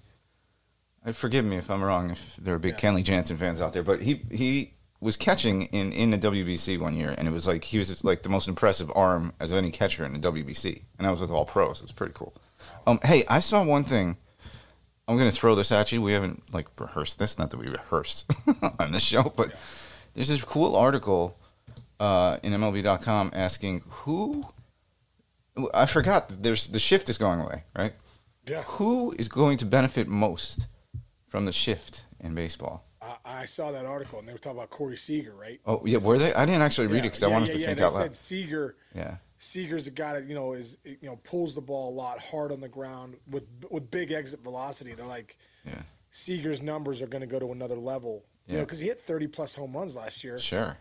Uh, 1.05 1.11
forgive 1.11 1.45
me 1.45 1.55
if 1.57 1.69
I'm 1.71 1.83
wrong. 1.83 2.09
If 2.11 2.35
there 2.37 2.55
are 2.55 2.59
big 2.59 2.77
Kenley 2.77 3.03
Jansen 3.03 3.37
fans 3.37 3.61
out 3.61 3.73
there, 3.73 3.83
but 3.83 4.01
he 4.01 4.21
he 4.31 4.73
was 4.99 5.15
catching 5.15 5.63
in 5.67 5.91
in 5.91 6.09
the 6.11 6.17
WBC 6.17 6.79
one 6.79 6.95
year, 6.95 7.13
and 7.17 7.27
it 7.27 7.31
was 7.31 7.47
like 7.47 7.63
he 7.65 7.77
was 7.77 8.03
like 8.03 8.23
the 8.23 8.29
most 8.29 8.47
impressive 8.47 8.91
arm 8.95 9.33
as 9.39 9.53
any 9.53 9.71
catcher 9.71 10.03
in 10.03 10.13
the 10.19 10.19
WBC, 10.31 10.81
and 10.97 11.07
I 11.07 11.11
was 11.11 11.21
with 11.21 11.29
all 11.31 11.45
pros. 11.45 11.79
It 11.79 11.83
was 11.83 11.91
pretty 11.91 12.13
cool. 12.13 12.33
Um, 12.85 12.99
hey, 13.03 13.23
I 13.29 13.39
saw 13.39 13.63
one 13.63 13.83
thing. 13.83 14.17
I'm 15.07 15.17
gonna 15.17 15.31
throw 15.31 15.55
this 15.55 15.71
at 15.71 15.91
you. 15.93 16.01
We 16.01 16.11
haven't 16.11 16.53
like 16.53 16.67
rehearsed 16.79 17.19
this, 17.19 17.37
not 17.37 17.51
that 17.51 17.57
we 17.59 17.67
rehearse 17.69 18.25
on 18.79 18.91
this 18.91 19.03
show, 19.03 19.31
but 19.37 19.53
there's 20.17 20.29
this 20.29 20.43
cool 20.43 20.75
article 20.75 21.37
uh, 21.99 22.39
in 22.41 22.51
MLB.com 22.53 23.29
asking 23.33 23.83
who. 23.87 24.43
I 25.73 25.85
forgot. 25.85 26.29
that 26.29 26.41
There's 26.41 26.67
the 26.69 26.79
shift 26.79 27.07
is 27.07 27.19
going 27.19 27.39
away, 27.39 27.63
right? 27.77 27.93
Yeah, 28.47 28.63
Who 28.63 29.11
is 29.19 29.27
going 29.27 29.57
to 29.59 29.65
benefit 29.65 30.07
most 30.07 30.67
from 31.27 31.45
the 31.45 31.51
shift 31.51 32.03
in 32.19 32.33
baseball? 32.33 32.83
I, 32.99 33.15
I 33.25 33.45
saw 33.45 33.71
that 33.71 33.85
article, 33.85 34.17
and 34.17 34.27
they 34.27 34.31
were 34.31 34.39
talking 34.39 34.57
about 34.57 34.71
Corey 34.71 34.97
Seager, 34.97 35.35
right? 35.39 35.59
Oh, 35.67 35.81
yeah, 35.85 35.99
were 35.99 36.17
they? 36.17 36.33
I 36.33 36.47
didn't 36.47 36.63
actually 36.63 36.87
read 36.87 36.99
it 36.99 37.03
because 37.03 37.21
I 37.21 37.27
Yeah, 37.27 37.33
wanted 37.33 37.49
yeah, 37.49 37.53
to 37.53 37.59
yeah, 37.59 37.65
think 37.67 37.77
they 37.77 37.83
out 37.85 37.91
said 37.91 38.01
loud. 38.01 38.15
Seager. 38.15 38.75
Yeah, 38.95 39.15
Seager's 39.37 39.85
a 39.85 39.91
guy 39.91 40.13
that 40.13 40.27
you 40.27 40.33
know 40.33 40.53
is 40.53 40.79
you 40.83 40.97
know 41.03 41.17
pulls 41.23 41.53
the 41.53 41.61
ball 41.61 41.89
a 41.89 41.95
lot, 41.95 42.19
hard 42.19 42.51
on 42.51 42.59
the 42.59 42.69
ground 42.69 43.17
with 43.29 43.43
with 43.69 43.91
big 43.91 44.11
exit 44.11 44.41
velocity. 44.43 44.93
They're 44.93 45.05
like, 45.05 45.37
Yeah. 45.63 45.81
Seager's 46.09 46.63
numbers 46.63 47.03
are 47.03 47.07
going 47.07 47.21
to 47.21 47.27
go 47.27 47.37
to 47.37 47.51
another 47.51 47.75
level. 47.77 48.25
You 48.47 48.57
know, 48.57 48.63
because 48.63 48.79
he 48.79 48.87
hit 48.87 49.01
30 49.01 49.27
plus 49.27 49.55
home 49.55 49.73
runs 49.73 49.95
last 49.95 50.23
year. 50.23 50.39
sure. 50.39 50.77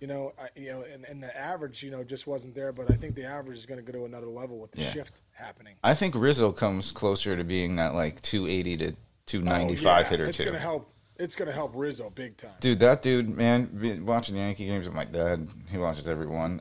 You 0.00 0.06
know, 0.06 0.32
I, 0.40 0.46
you 0.54 0.70
know, 0.70 0.84
and, 0.92 1.04
and 1.06 1.20
the 1.20 1.36
average, 1.36 1.82
you 1.82 1.90
know, 1.90 2.04
just 2.04 2.28
wasn't 2.28 2.54
there. 2.54 2.72
But 2.72 2.88
I 2.88 2.94
think 2.94 3.16
the 3.16 3.24
average 3.24 3.58
is 3.58 3.66
going 3.66 3.84
to 3.84 3.92
go 3.92 3.98
to 3.98 4.04
another 4.04 4.28
level 4.28 4.60
with 4.60 4.70
the 4.70 4.82
Yeah. 4.82 4.90
shift 4.90 5.22
happening. 5.32 5.74
I 5.82 5.94
think 5.94 6.14
Rizzo 6.14 6.52
comes 6.52 6.92
closer 6.92 7.36
to 7.36 7.42
being 7.42 7.74
that 7.76 7.94
like 7.94 8.20
280 8.22 8.76
to 8.76 8.96
295 9.26 9.86
Oh, 9.86 9.98
yeah, 9.98 10.08
hitter 10.08 10.24
It's 10.26 10.38
too. 10.38 10.44
going 10.44 10.54
to 10.54 10.60
help. 10.60 10.92
It's 11.16 11.34
going 11.34 11.48
to 11.48 11.52
help 11.54 11.72
Rizzo 11.74 12.10
big 12.10 12.36
time. 12.36 12.52
Dude, 12.60 12.78
that 12.78 13.02
dude, 13.02 13.28
man, 13.28 14.04
watching 14.06 14.36
Yankee 14.36 14.66
games 14.66 14.86
with 14.86 14.94
my 14.94 15.04
dad, 15.04 15.48
he 15.68 15.76
watches 15.76 16.08
every 16.08 16.28
one. 16.28 16.60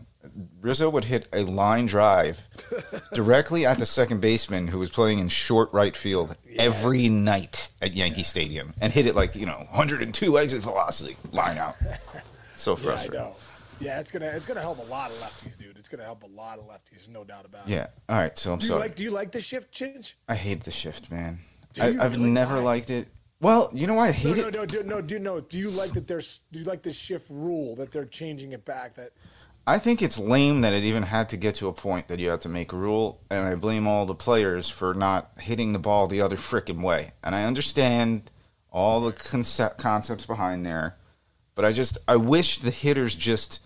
Rizzo 0.62 0.89
would 0.89 1.06
hit 1.06 1.27
a 1.34 1.41
line 1.44 1.86
drive 1.88 2.41
directly 3.13 3.65
at 3.65 3.79
the 3.79 3.86
second 3.86 4.22
baseman 4.22 4.67
who 4.67 4.79
was 4.79 4.89
playing 4.89 5.20
in 5.20 5.27
short 5.29 5.72
right 5.74 5.96
field 5.96 6.36
every 6.58 7.10
night 7.10 7.70
at 7.82 7.94
Yankee 7.96 8.24
Stadium 8.24 8.74
and 8.82 8.94
hit 8.94 9.08
it 9.08 9.15
like, 9.15 9.36
you 9.36 9.46
know, 9.46 9.65
102 9.72 10.38
exit 10.39 10.62
velocity, 10.62 11.17
line 11.32 11.58
out. 11.58 11.75
So 12.53 12.72
Yeah, 12.75 12.84
frustrating. 12.84 13.20
know. 13.20 13.36
Yeah, 13.79 14.00
it's 14.00 14.10
gonna 14.10 14.25
it's 14.25 14.48
gonna 14.48 14.62
help 14.62 14.79
a 14.79 14.89
lot 14.89 15.12
of 15.12 15.17
lefties, 15.17 15.56
dude. 15.56 15.77
It's 15.77 15.88
gonna 15.88 16.01
help 16.03 16.24
a 16.24 16.27
lot 16.27 16.58
of 16.58 16.67
lefties, 16.67 17.08
no 17.08 17.24
doubt 17.24 17.46
about 17.46 17.67
it. 17.67 17.72
Yeah. 17.72 17.88
All 18.10 18.17
right. 18.17 18.36
So 18.36 18.51
I'm 18.51 18.58
Do 18.58 18.63
you 18.65 18.70
sorry. 18.70 18.79
like 18.82 18.96
Do 18.96 19.03
you 19.03 19.12
like 19.12 19.32
the 19.32 19.39
shift 19.41 19.72
change? 19.72 20.17
I 20.27 20.34
hate 20.34 20.63
the 20.63 20.72
shift, 20.72 21.12
man. 21.12 21.38
I, 21.79 21.89
I've 22.00 22.13
really? 22.17 22.32
never 22.32 22.60
liked 22.60 22.89
it. 22.89 23.10
Well, 23.41 23.70
you 23.72 23.86
know 23.86 23.94
why 23.94 24.06
I 24.08 24.08
No, 24.08 24.13
hate 24.13 24.38
no, 24.38 24.48
it? 24.48 24.53
no, 24.56 24.65
do, 24.65 24.82
no, 24.84 25.01
do 25.01 25.20
no. 25.20 25.39
Do 25.39 25.60
you 25.60 25.70
like 25.70 25.91
that? 25.91 26.08
There's 26.08 26.41
do 26.51 26.58
you 26.58 26.65
like 26.65 26.82
the 26.82 26.91
shift 26.91 27.29
rule 27.29 27.75
that 27.75 27.91
they're 27.91 28.06
changing 28.06 28.53
it 28.53 28.65
back? 28.65 28.96
That 28.96 29.12
I 29.67 29.79
think 29.79 30.01
it's 30.01 30.17
lame 30.17 30.62
that 30.62 30.71
it 30.71 30.86
even 30.86 31.03
had 31.03 31.27
to 31.29 31.38
get 31.38 31.55
to 31.55 31.67
a 31.67 31.74
point 31.74 32.07
that 32.07 32.19
you 32.19 32.29
have 32.29 32.39
to 32.41 32.50
make 32.50 32.71
a 32.71 32.77
rule, 32.77 33.19
and 33.29 33.45
I 33.45 33.55
blame 33.55 33.86
all 33.86 34.05
the 34.05 34.15
players 34.15 34.69
for 34.69 34.93
not 34.93 35.29
hitting 35.39 35.74
the 35.74 35.79
ball 35.79 36.07
the 36.07 36.21
other 36.21 36.38
frickin' 36.38 36.81
way. 36.81 37.12
And 37.21 37.36
I 37.36 37.43
understand 37.43 38.31
all 38.71 39.01
the 39.01 39.12
concept 39.12 39.77
concepts 39.77 40.25
behind 40.25 40.65
there, 40.65 40.95
but 41.53 41.65
I 41.65 41.74
just 41.74 41.97
I 42.07 42.15
wish 42.15 42.59
the 42.59 42.71
hitters 42.71 43.13
just 43.13 43.59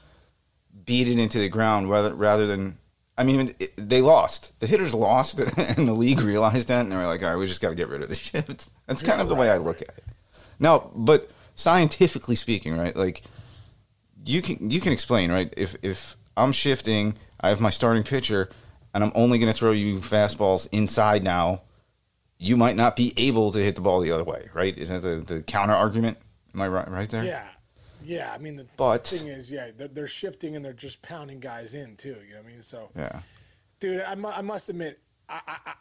beat 0.86 1.08
it 1.08 1.20
into 1.20 1.38
the 1.38 1.50
ground 1.50 1.90
rather 1.90 2.16
rather 2.16 2.48
than. 2.48 2.80
I 3.18 3.24
mean, 3.24 3.54
it, 3.60 3.74
they 3.78 4.02
lost. 4.02 4.60
The 4.60 4.66
hitters 4.66 4.96
lost, 4.96 5.40
and 5.58 5.88
the 5.88 5.94
league 5.94 6.22
realized 6.22 6.70
that, 6.70 6.82
and 6.82 6.92
they 6.92 6.96
were 6.96 7.06
like, 7.06 7.22
"All 7.22 7.30
right, 7.30 7.36
we 7.36 7.46
just 7.46 7.62
got 7.62 7.70
to 7.70 7.76
get 7.76 7.90
rid 7.90 8.02
of 8.02 8.10
this 8.10 8.18
shit." 8.18 8.66
That's 8.88 9.04
kind 9.04 9.18
Yeah, 9.18 9.22
of 9.22 9.30
the 9.30 9.36
way 9.36 9.50
I 9.50 9.58
right, 9.58 9.62
look 9.62 9.82
at 9.84 9.90
it. 9.90 10.04
No, 10.60 10.92
but 10.96 11.30
scientifically 11.54 12.36
speaking, 12.36 12.76
right? 12.76 12.96
Like, 12.96 13.22
you 14.26 14.42
can 14.42 14.70
you 14.72 14.80
can 14.82 14.92
explain, 14.94 15.32
right? 15.32 15.54
If 15.58 15.76
if 15.82 16.16
I'm 16.38 16.52
shifting, 16.52 17.16
I 17.40 17.50
have 17.50 17.60
my 17.62 17.70
starting 17.70 18.04
pitcher, 18.04 18.50
and 18.94 19.04
I'm 19.04 19.12
only 19.16 19.38
going 19.40 19.52
to 19.52 19.58
throw 19.58 19.72
you 19.72 20.00
fastballs 20.00 20.68
inside 20.72 21.24
now. 21.24 21.62
You 22.38 22.58
might 22.58 22.76
not 22.76 22.96
be 22.96 23.14
able 23.18 23.52
to 23.52 23.60
hit 23.60 23.76
the 23.76 23.82
ball 23.82 24.00
the 24.00 24.12
other 24.12 24.24
way, 24.24 24.50
right? 24.54 24.76
Isn't 24.78 25.02
that 25.02 25.26
the, 25.28 25.36
the 25.36 25.44
counter 25.44 25.74
argument? 25.76 26.18
Am 26.56 26.62
I 26.62 26.68
right, 26.68 26.90
right 26.90 27.10
there? 27.10 27.24
Yeah, 27.24 27.46
yeah. 28.04 28.32
I 28.34 28.40
mean, 28.40 28.56
the 28.56 28.66
But- 28.78 29.06
thing 29.06 29.28
is, 29.28 29.52
yeah, 29.52 29.70
they're, 29.78 29.88
they're 29.88 30.08
shifting 30.08 30.56
and 30.56 30.66
they're 30.66 30.74
just 30.74 31.02
pounding 31.04 31.40
guys 31.40 31.76
in 31.76 31.96
too. 31.98 32.10
You 32.28 32.34
know 32.34 32.42
what 32.42 32.46
I 32.48 32.52
mean? 32.52 32.62
So, 32.64 32.90
Yeah. 32.96 33.20
dude, 33.80 34.02
I, 34.02 34.16
mu- 34.16 34.30
I 34.30 34.42
must 34.42 34.70
admit, 34.70 35.00
I, 35.30 35.40
I 35.48 35.74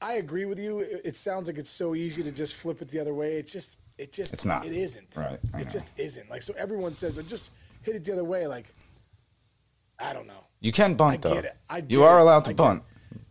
I- 0.00 0.12
agree 0.14 0.46
with 0.46 0.58
you. 0.58 0.78
It, 0.80 1.02
it 1.04 1.16
sounds 1.16 1.48
like 1.48 1.58
it's 1.58 1.68
so 1.70 1.94
easy 1.94 2.22
to 2.22 2.32
just 2.32 2.54
flip 2.54 2.80
it 2.80 2.88
the 2.88 2.98
other 2.98 3.12
way. 3.12 3.34
It's 3.34 3.52
just, 3.52 3.76
it 3.98 4.12
just, 4.14 4.32
It's 4.32 4.44
not. 4.46 4.64
It 4.64 4.72
isn't. 4.72 5.14
Right, 5.16 5.38
I 5.52 5.60
It 5.60 5.64
know. 5.66 5.70
just 5.70 5.92
isn't. 5.98 6.30
Like 6.30 6.40
so, 6.42 6.54
everyone 6.56 6.94
says, 6.94 7.18
I 7.18 7.22
just 7.22 7.50
hit 7.86 7.96
it 7.96 8.04
the 8.04 8.12
other 8.12 8.24
way. 8.24 8.46
Like, 8.46 8.66
I 9.98 10.12
don't 10.12 10.26
know. 10.26 10.44
You 10.60 10.72
can 10.72 10.94
bunt 10.94 11.14
I 11.24 11.28
though. 11.28 11.34
get 11.36 11.44
it. 11.46 11.56
I 11.70 11.82
you 11.88 12.02
are 12.02 12.18
it. 12.18 12.22
allowed 12.22 12.44
to 12.46 12.54
bunt. 12.54 12.82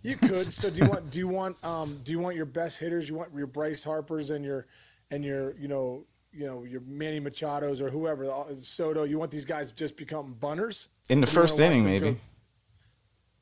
You 0.01 0.15
could. 0.15 0.51
So 0.53 0.69
do 0.69 0.83
you 0.83 0.89
want? 0.93 1.11
Do 1.11 1.19
you 1.19 1.27
want? 1.27 1.63
Um. 1.63 1.99
Do 2.03 2.11
you 2.11 2.19
want 2.19 2.35
your 2.35 2.45
best 2.45 2.79
hitters? 2.79 3.07
You 3.09 3.15
want 3.15 3.33
your 3.35 3.47
Bryce 3.47 3.83
Harper's 3.83 4.29
and 4.31 4.43
your 4.43 4.65
and 5.11 5.23
your 5.23 5.55
you 5.57 5.67
know 5.67 6.05
you 6.31 6.45
know 6.45 6.63
your 6.63 6.81
Manny 6.81 7.19
Machado's 7.19 7.81
or 7.81 7.89
whoever 7.89 8.31
uh, 8.31 8.45
Soto. 8.61 9.03
You 9.03 9.19
want 9.19 9.31
these 9.31 9.45
guys 9.45 9.69
to 9.69 9.75
just 9.75 9.95
become 9.97 10.33
bunners 10.39 10.89
In 11.09 11.21
the 11.21 11.27
Or 11.27 11.29
do 11.29 11.31
you 11.33 11.37
wanna 11.39 11.47
first 11.47 11.59
inning, 11.59 11.83
maybe. 11.83 12.11
go- 12.11 12.17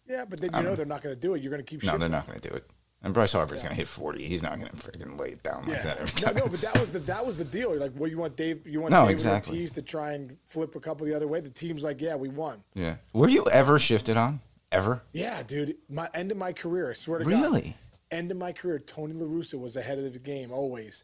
Yeah, 0.08 0.26
but 0.30 0.42
then 0.42 0.52
you 0.54 0.64
know 0.64 0.76
they're 0.76 0.86
not 0.86 1.02
going 1.02 1.16
to 1.16 1.20
do 1.20 1.34
it. 1.34 1.42
You're 1.42 1.50
going 1.52 1.64
to 1.64 1.70
keep 1.70 1.84
No, 1.84 1.98
they're 1.98 2.10
not 2.10 2.28
going 2.28 2.40
to 2.40 2.50
do 2.50 2.56
it. 2.56 2.70
And 3.06 3.14
Bryce 3.14 3.34
Harper's 3.34 3.62
going 3.62 3.72
to 3.72 3.76
hit 3.76 3.90
40. 3.90 4.26
He's 4.26 4.42
not 4.42 4.58
going 4.60 4.72
to 4.72 4.78
freaking 4.78 5.20
lay 5.20 5.30
it 5.32 5.44
down 5.44 5.66
like 5.68 5.78
Yeah, 5.78 5.84
that 5.84 5.98
every 6.00 6.06
no, 6.22 6.22
time. 6.28 6.36
no, 6.38 6.44
no, 6.46 6.50
but 6.50 6.62
that 6.62 6.80
was 6.80 6.92
the 6.94 7.00
that 7.00 7.26
was 7.26 7.38
the 7.38 7.44
deal. 7.44 7.78
Like, 7.78 7.92
well, 7.96 8.10
you 8.10 8.18
want 8.18 8.38
Dave, 8.38 8.66
you 8.66 8.80
want 8.80 8.92
No, 8.92 9.02
David 9.02 9.12
exactly. 9.12 9.58
Ortiz 9.58 9.72
to 9.72 9.82
try 9.82 10.14
and 10.14 10.38
flip 10.46 10.76
a 10.76 10.80
couple 10.80 11.06
the 11.06 11.14
other 11.16 11.28
way. 11.28 11.42
The 11.42 11.50
team's 11.50 11.84
like, 11.84 12.00
yeah, 12.00 12.16
we 12.16 12.30
won. 12.30 12.64
Yeah. 12.76 12.96
Were 13.12 13.28
you 13.28 13.46
ever 13.52 13.78
shifted 13.78 14.16
on? 14.16 14.40
Ever? 14.72 15.04
Yeah, 15.12 15.44
dude. 15.44 15.76
My 15.90 16.10
end 16.14 16.32
of 16.32 16.38
my 16.38 16.54
career, 16.54 16.90
I 16.92 16.94
swear 16.94 17.20
to 17.20 17.26
God. 17.26 17.32
Really? 17.42 17.76
End 18.10 18.32
of 18.32 18.38
my 18.38 18.54
career, 18.54 18.80
Tony 18.80 19.14
La 19.14 19.26
Russa 19.28 19.60
was 19.60 19.76
ahead 19.76 19.98
of 20.00 20.12
the 20.14 20.20
game 20.20 20.52
always. 20.54 21.04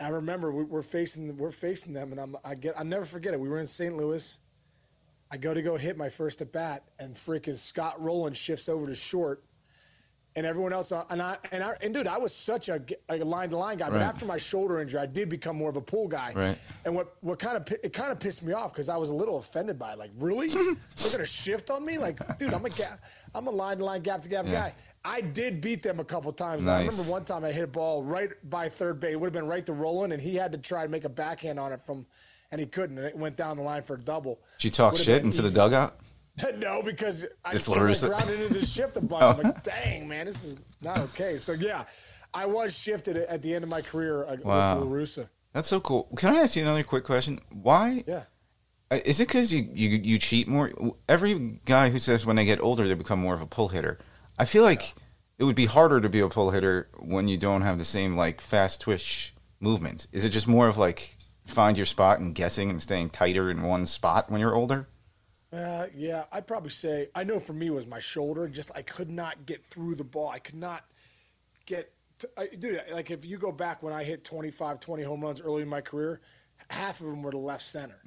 I 0.00 0.08
remember 0.10 0.52
we- 0.52 0.64
we're 0.64 0.82
facing 0.82 1.36
we're 1.36 1.50
facing 1.50 1.92
them, 1.92 2.12
and 2.12 2.20
I'm 2.20 2.36
I 2.44 2.54
get 2.54 2.78
I'll 2.78 2.84
never 2.84 3.04
forget 3.04 3.34
it. 3.34 3.40
We 3.40 3.48
were 3.48 3.58
in 3.58 3.66
St. 3.66 3.96
Louis. 3.96 4.38
I 5.30 5.38
go 5.38 5.52
to 5.54 5.62
go 5.62 5.76
hit 5.76 5.96
my 5.96 6.08
first 6.08 6.40
at 6.40 6.52
bat, 6.52 6.84
and 7.00 7.14
freaking 7.16 7.58
Scott 7.58 8.00
Rolen 8.00 8.32
shifts 8.34 8.68
over 8.68 8.86
to 8.86 8.94
short, 8.94 9.42
and 10.34 10.46
everyone 10.46 10.72
else 10.72 10.92
uh, 10.92 11.04
and 11.10 11.20
I 11.20 11.36
and 11.50 11.62
I 11.62 11.74
and 11.82 11.92
dude, 11.92 12.06
I 12.06 12.16
was 12.18 12.34
such 12.34 12.68
a, 12.68 12.80
a 13.10 13.16
line 13.18 13.50
to 13.50 13.56
line 13.56 13.78
guy, 13.78 13.88
but 13.90 13.96
Right. 13.96 14.02
after 14.02 14.24
my 14.24 14.38
shoulder 14.38 14.80
injury, 14.80 15.00
I 15.00 15.06
did 15.06 15.28
become 15.28 15.56
more 15.56 15.68
of 15.70 15.76
a 15.76 15.80
pull 15.80 16.08
guy. 16.08 16.32
Right. 16.34 16.58
And 16.84 16.94
what 16.94 17.16
what 17.20 17.38
kind 17.38 17.56
of 17.56 17.70
it 17.82 17.92
kind 17.92 18.10
of 18.12 18.18
pissed 18.18 18.42
me 18.42 18.52
off 18.52 18.72
because 18.72 18.88
I 18.88 18.96
was 18.96 19.10
a 19.10 19.14
little 19.14 19.38
offended 19.38 19.78
by 19.78 19.92
it. 19.92 19.98
Like, 19.98 20.10
really? 20.18 20.48
They're 20.48 20.76
gonna 21.12 21.26
shift 21.26 21.70
on 21.70 21.84
me? 21.84 21.98
Like, 21.98 22.38
dude, 22.38 22.54
I'm 22.54 22.64
a 22.64 22.70
gap, 22.70 23.00
I'm 23.34 23.46
a 23.46 23.50
line 23.50 23.78
to 23.78 23.84
line, 23.84 24.00
gap 24.02 24.22
to 24.22 24.28
gap 24.28 24.46
Yeah. 24.46 24.52
guy. 24.52 24.74
I 25.04 25.20
did 25.20 25.60
beat 25.60 25.82
them 25.82 25.98
a 26.00 26.04
couple 26.04 26.32
times. 26.32 26.64
Nice. 26.66 26.74
I 26.74 26.86
remember 26.86 27.10
one 27.10 27.24
time 27.24 27.44
I 27.44 27.50
hit 27.52 27.64
a 27.64 27.66
ball 27.66 28.02
right 28.04 28.30
by 28.48 28.68
third 28.68 29.00
base. 29.00 29.12
It 29.12 29.20
would 29.20 29.26
have 29.26 29.32
been 29.32 29.48
right 29.48 29.66
to 29.66 29.72
Rolen, 29.72 30.12
and 30.12 30.22
he 30.22 30.36
had 30.36 30.52
to 30.52 30.58
try 30.58 30.84
to 30.84 30.88
make 30.88 31.02
a 31.04 31.08
backhand 31.08 31.58
on 31.58 31.72
it 31.72 31.84
from, 31.84 32.06
and 32.52 32.60
he 32.60 32.66
couldn't, 32.68 32.96
and 32.98 33.06
it 33.08 33.16
went 33.16 33.36
down 33.36 33.56
the 33.56 33.64
line 33.64 33.82
for 33.82 33.94
a 33.96 33.98
double. 34.00 34.38
Did 34.58 34.64
you 34.66 34.70
talk 34.70 34.96
shit 34.96 35.24
into 35.24 35.42
the 35.42 35.50
dugout? 35.50 35.96
no, 36.58 36.82
because 36.82 37.26
I, 37.44 37.52
It's 37.52 37.68
because. 37.68 38.04
I 38.04 38.08
grounded 38.08 38.40
into 38.40 38.54
the 38.60 38.66
shift 38.66 38.96
a 38.96 39.00
bunch. 39.02 39.38
I'm 39.38 39.42
like, 39.42 39.62
dang, 39.62 40.08
man, 40.08 40.26
this 40.26 40.44
is 40.44 40.58
not 40.80 40.98
okay. 40.98 41.38
So 41.38 41.52
yeah, 41.52 41.84
I 42.32 42.46
was 42.46 42.74
shifted 42.76 43.16
at 43.16 43.42
the 43.42 43.54
end 43.54 43.64
of 43.64 43.70
my 43.70 43.82
career 43.82 44.24
uh, 44.24 44.36
Wow. 44.42 44.78
with 44.80 44.88
La 44.88 44.94
Russa. 45.24 45.28
That's 45.52 45.68
so 45.68 45.80
cool. 45.80 46.08
Can 46.16 46.34
I 46.34 46.40
ask 46.40 46.56
you 46.56 46.62
another 46.62 46.82
quick 46.82 47.04
question? 47.04 47.38
Why? 47.50 48.02
Yeah. 48.06 48.22
uh, 48.90 49.00
Is 49.04 49.20
it 49.20 49.28
because 49.28 49.52
you, 49.52 49.68
you 49.74 49.90
you 50.02 50.18
cheat 50.18 50.48
more? 50.48 50.72
Every 51.08 51.60
guy 51.66 51.90
who 51.90 51.98
says 51.98 52.24
when 52.24 52.36
they 52.36 52.44
get 52.46 52.60
older 52.60 52.88
they 52.88 52.94
become 52.94 53.20
more 53.20 53.34
of 53.34 53.42
a 53.42 53.46
pull 53.46 53.68
hitter. 53.68 53.98
I 54.38 54.46
feel 54.46 54.62
like 54.62 54.94
it 55.38 55.44
would 55.44 55.56
be 55.56 55.66
harder 55.66 56.00
to 56.00 56.08
be 56.08 56.20
a 56.20 56.28
pull 56.28 56.50
hitter 56.52 56.88
when 56.98 57.28
you 57.28 57.36
don't 57.36 57.62
have 57.62 57.76
the 57.76 57.84
same 57.84 58.16
like 58.16 58.40
fast 58.40 58.80
twitch 58.80 59.34
movement. 59.60 60.06
Is 60.12 60.24
it 60.24 60.30
just 60.30 60.48
more 60.48 60.68
of 60.68 60.78
like 60.78 61.16
find 61.46 61.76
your 61.76 61.84
spot 61.86 62.18
and 62.20 62.34
guessing 62.34 62.70
and 62.70 62.80
staying 62.82 63.10
tighter 63.10 63.50
in 63.50 63.60
one 63.62 63.84
spot 63.84 64.30
when 64.30 64.40
you're 64.40 64.54
older? 64.54 64.88
Uh, 65.52 65.86
yeah, 65.94 66.24
I'd 66.32 66.46
probably 66.46 66.70
say 66.70 67.08
I 67.14 67.24
know 67.24 67.38
for 67.38 67.52
me 67.52 67.68
was 67.70 67.86
my 67.86 68.00
shoulder. 68.00 68.48
Just 68.48 68.70
I 68.74 68.82
could 68.82 69.10
not 69.10 69.44
get 69.44 69.62
through 69.64 69.96
the 69.96 70.04
ball. 70.04 70.28
I 70.28 70.38
could 70.38 70.54
not 70.54 70.84
get. 71.66 71.92
To, 72.20 72.30
I, 72.38 72.46
dude, 72.58 72.80
like 72.92 73.10
if 73.10 73.24
you 73.24 73.36
go 73.36 73.52
back 73.52 73.82
when 73.82 73.92
I 73.92 74.04
hit 74.04 74.24
25, 74.24 74.80
20 74.80 75.02
home 75.02 75.20
runs 75.20 75.40
early 75.40 75.62
in 75.62 75.68
my 75.68 75.80
career, 75.80 76.20
half 76.70 77.00
of 77.00 77.06
them 77.06 77.22
were 77.22 77.32
to 77.32 77.38
left 77.38 77.64
center. 77.64 78.00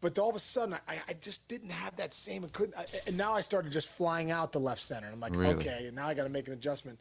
But 0.00 0.16
all 0.18 0.30
of 0.30 0.36
a 0.36 0.40
sudden, 0.40 0.74
I, 0.86 0.96
I 1.08 1.12
just 1.14 1.48
didn't 1.48 1.70
have 1.70 1.96
that 1.96 2.14
same. 2.14 2.44
I 2.44 2.48
couldn't. 2.48 2.76
I, 2.78 2.84
and 3.06 3.16
now 3.16 3.32
I 3.32 3.40
started 3.40 3.72
just 3.72 3.88
flying 3.88 4.30
out 4.30 4.52
the 4.52 4.60
left 4.60 4.80
center. 4.80 5.06
And 5.06 5.14
I'm 5.14 5.20
like, 5.20 5.34
Really? 5.34 5.54
okay, 5.54 5.86
and 5.86 5.96
now 5.96 6.06
I 6.06 6.14
got 6.14 6.24
to 6.24 6.28
make 6.28 6.46
an 6.46 6.52
adjustment. 6.52 7.00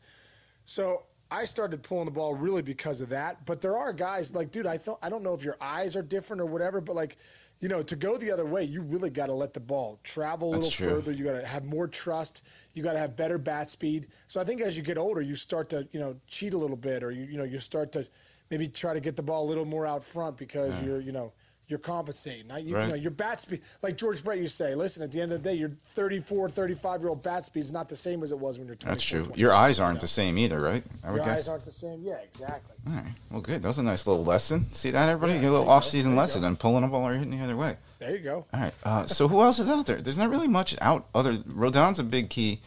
So 0.66 1.04
I 1.30 1.46
started 1.46 1.84
pulling 1.84 2.06
the 2.06 2.12
ball 2.12 2.34
really 2.34 2.62
because 2.64 3.02
of 3.02 3.10
that. 3.10 3.46
But 3.46 3.62
there 3.62 3.78
are 3.78 3.94
guys 3.94 4.34
like, 4.34 4.52
dude, 4.52 4.66
I 4.66 4.78
thought 4.78 4.98
I 5.04 5.10
don't 5.10 5.22
know 5.24 5.34
if 5.34 5.44
your 5.44 5.58
eyes 5.62 5.96
are 5.96 6.02
different 6.02 6.42
or 6.42 6.46
whatever, 6.48 6.82
but 6.82 6.96
like, 6.96 7.18
you 7.60 7.70
know, 7.70 7.82
to 7.84 7.96
go 7.96 8.18
the 8.18 8.32
other 8.32 8.46
way, 8.46 8.64
you 8.64 8.82
really 8.82 9.10
got 9.10 9.28
to 9.28 9.34
let 9.34 9.54
the 9.54 9.60
ball 9.60 10.00
travel 10.04 10.54
a 10.54 10.58
That's 10.60 10.66
little 10.80 10.86
true. 10.88 10.96
further. 10.96 11.12
You 11.12 11.24
got 11.26 11.40
to 11.40 11.46
have 11.48 11.66
more 11.66 11.88
trust. 11.88 12.44
You 12.74 12.84
got 12.84 12.94
to 12.94 13.00
have 13.00 13.16
better 13.16 13.38
bat 13.38 13.70
speed. 13.70 14.08
So 14.28 14.40
I 14.40 14.44
think 14.44 14.62
as 14.62 14.78
you 14.78 14.84
get 14.84 14.98
older, 14.98 15.22
you 15.22 15.36
start 15.36 15.70
to 15.70 15.88
you 15.92 16.00
know 16.00 16.16
cheat 16.28 16.54
a 16.54 16.58
little 16.58 16.78
bit, 16.78 17.04
or 17.04 17.12
you 17.12 17.26
you 17.26 17.38
know 17.38 17.44
you 17.44 17.60
start 17.60 17.92
to 17.94 18.08
maybe 18.52 18.68
try 18.68 18.94
to 18.94 19.00
get 19.00 19.16
the 19.16 19.24
ball 19.24 19.44
a 19.46 19.48
little 19.50 19.66
more 19.66 19.86
out 19.86 20.04
front 20.04 20.38
because 20.38 20.82
you're 20.84 21.00
you 21.00 21.12
know. 21.12 21.34
You're 21.70 21.80
compensating. 21.80 22.48
Now, 22.48 22.56
you, 22.56 22.76
Right. 22.76 22.84
you 22.86 22.90
know, 22.92 22.96
your 22.96 23.12
bat 23.12 23.42
speed, 23.42 23.62
like 23.82 23.98
George 23.98 24.24
Brett 24.24 24.38
used 24.38 24.56
to 24.58 24.64
say, 24.64 24.74
listen, 24.76 25.04
at 25.04 25.12
the 25.12 25.20
end 25.20 25.34
of 25.34 25.44
the 25.44 25.50
day, 25.50 25.56
your 25.56 25.70
34, 25.86 26.50
35 26.50 27.02
year 27.02 27.10
old 27.10 27.22
bat 27.22 27.44
speed 27.46 27.60
is 27.60 27.74
not 27.74 27.90
the 27.90 27.96
same 27.96 28.24
as 28.24 28.32
it 28.32 28.40
was 28.40 28.58
when 28.58 28.68
you're 28.68 28.76
20. 28.78 28.94
That's 28.94 29.04
true. 29.04 29.30
Your 29.36 29.54
eyes 29.54 29.78
aren't 29.82 30.00
the 30.00 30.08
same 30.08 30.38
either, 30.38 30.62
right? 30.62 30.82
I 31.04 31.12
would 31.12 31.18
Your 31.18 31.26
guess. 31.26 31.40
eyes 31.40 31.48
aren't 31.50 31.66
the 31.66 31.72
same. 31.72 32.02
Yeah, 32.04 32.20
exactly. 32.24 32.74
All 32.88 32.94
right. 32.94 33.06
Well, 33.30 33.42
good. 33.42 33.62
That 33.64 33.68
was 33.68 33.78
a 33.80 33.84
nice 33.84 34.08
little 34.08 34.24
lesson. 34.24 34.72
See 34.74 34.92
that, 34.92 35.10
everybody? 35.10 35.34
Yeah, 35.34 35.42
Get 35.42 35.48
a 35.48 35.52
little 35.52 35.66
you 35.66 35.70
go. 35.70 35.74
off-season 35.74 36.16
lesson 36.16 36.46
on 36.46 36.56
pulling 36.56 36.86
a 36.86 36.88
ball 36.88 37.06
or 37.06 37.14
hitting 37.16 37.32
the 37.38 37.44
other 37.44 37.58
way. 37.58 37.76
There 38.00 38.16
you 38.16 38.20
go. 38.24 38.46
All 38.54 38.60
right. 38.62 38.74
Uh, 38.86 39.06
so 39.08 39.28
who 39.28 39.42
else 39.42 39.60
is 39.60 39.70
out 39.70 39.86
there? 39.88 39.98
There's 39.98 40.18
not 40.18 40.30
really 40.30 40.48
much 40.48 40.74
out. 40.80 41.08
Other 41.14 41.34
Rodon's 41.48 42.00
a 42.00 42.04
big 42.06 42.30
key. 42.30 42.62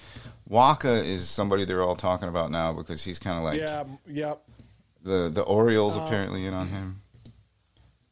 Wacha 0.51 1.05
is 1.05 1.27
somebody 1.29 1.65
they're 1.65 1.83
all 1.83 1.97
talking 1.97 2.29
about 2.29 2.51
now 2.51 2.73
because 2.75 3.03
he's 3.05 3.19
kind 3.19 3.39
of 3.39 3.45
like 3.45 3.61
yeah, 3.61 3.85
yep. 4.07 4.43
the 5.05 5.31
the 5.33 5.43
Orioles 5.43 5.97
Uh, 5.97 6.01
apparently 6.03 6.45
in 6.45 6.53
on 6.55 6.67
him. 6.69 7.00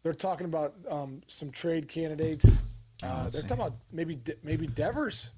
They're 0.03 0.15
talking 0.15 0.47
about 0.47 0.75
um, 0.91 1.23
some 1.27 1.51
trade 1.51 1.89
candidates. 1.89 2.65
Uh, 3.03 3.23
let's 3.25 3.35
they're 3.35 3.43
talking 3.49 3.67
about 3.67 3.79
maybe 3.93 4.17
De- 4.17 4.37
maybe 4.43 4.67
Devers. 4.67 5.31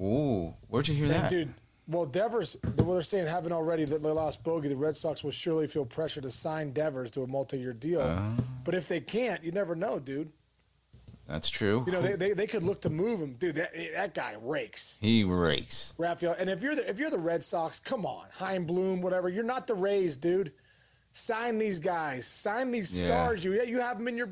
Ooh, 0.00 0.54
where'd 0.68 0.88
you 0.88 0.94
hear 0.94 1.08
that? 1.08 1.30
dude, 1.30 1.54
well, 1.88 2.04
Devers, 2.04 2.56
well, 2.76 2.94
they're 2.94 3.02
saying 3.02 3.26
haven't 3.26 3.52
already 3.52 3.84
that 3.84 4.02
they 4.02 4.10
lost 4.10 4.42
Bogey. 4.42 4.68
The 4.68 4.76
Red 4.76 4.96
Sox 4.96 5.24
will 5.24 5.30
surely 5.30 5.66
feel 5.66 5.84
pressure 5.84 6.20
to 6.20 6.30
sign 6.30 6.72
Devers 6.72 7.10
to 7.12 7.22
a 7.22 7.26
multi-year 7.26 7.72
deal. 7.72 8.00
Oh. 8.00 8.44
but 8.64 8.74
if 8.74 8.88
they 8.88 9.00
can't, 9.00 9.42
you 9.42 9.52
never 9.52 9.74
know, 9.74 9.98
dude. 9.98 10.30
That's 11.26 11.48
true. 11.48 11.82
You 11.86 11.92
know, 11.92 12.02
they, 12.02 12.14
they, 12.14 12.32
they 12.34 12.46
could 12.46 12.62
look 12.62 12.82
to 12.82 12.90
move 12.90 13.20
him, 13.20 13.34
dude. 13.34 13.56
That 13.56 13.72
that 13.94 14.14
guy 14.14 14.36
rakes. 14.40 14.98
he 15.00 15.24
rakes. 15.24 15.92
Rafael. 15.98 16.36
And 16.38 16.48
if 16.48 16.62
you're 16.62 16.76
the 16.76 16.88
if 16.88 17.00
you're 17.00 17.10
the 17.10 17.18
Red 17.18 17.42
Sox, 17.42 17.80
come 17.80 18.06
on, 18.06 18.26
Chaim 18.32 18.64
Bloom, 18.64 19.00
whatever. 19.00 19.28
You're 19.28 19.42
not 19.42 19.66
the 19.66 19.74
Rays, 19.74 20.16
dude. 20.16 20.52
Sign 21.16 21.58
these 21.58 21.78
guys. 21.78 22.26
Sign 22.26 22.70
these 22.70 22.96
Yeah. 23.00 23.06
stars. 23.06 23.42
You 23.44 23.62
you 23.64 23.80
have 23.80 23.96
them 23.98 24.06
in 24.08 24.16
your, 24.18 24.28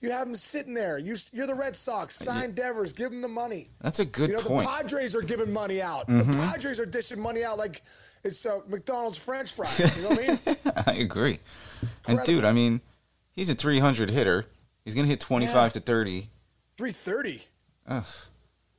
you 0.00 0.10
have 0.10 0.26
them 0.26 0.34
sitting 0.34 0.74
there. 0.74 0.98
You 0.98 1.16
you're 1.32 1.46
the 1.46 1.54
Red 1.54 1.76
Sox. 1.76 2.16
Sign 2.16 2.52
Devers. 2.52 2.92
Give 2.92 3.10
them 3.10 3.22
the 3.22 3.28
money. 3.28 3.70
That's 3.80 4.00
a 4.00 4.04
good 4.04 4.30
You 4.30 4.36
know 4.36 4.42
point. 4.42 4.64
the 4.66 4.68
Padres 4.70 5.14
are 5.14 5.22
giving 5.22 5.52
money 5.52 5.80
out. 5.80 6.08
Mm-hmm. 6.08 6.32
The 6.32 6.36
Padres 6.38 6.80
are 6.80 6.86
dishing 6.86 7.20
money 7.20 7.44
out 7.44 7.56
like 7.56 7.82
it's 8.24 8.44
uh, 8.46 8.60
McDonald's 8.68 9.16
French 9.16 9.52
fries. 9.52 9.96
You 9.96 10.02
know 10.02 10.08
what 10.08 10.18
I 10.18 10.26
mean? 10.26 10.38
I 10.86 10.92
agree. 10.94 11.38
And 12.08 12.20
dude, 12.24 12.44
I 12.44 12.52
mean, 12.52 12.80
he's 13.32 13.48
a 13.48 13.54
300 13.54 14.10
hitter. 14.10 14.46
He's 14.84 14.94
gonna 14.94 15.06
hit 15.06 15.20
25 15.20 15.54
Yeah. 15.54 15.68
to 15.68 15.80
30. 15.80 16.30
Three 16.76 16.90
thirty. 16.90 17.42
Ugh. 17.86 18.04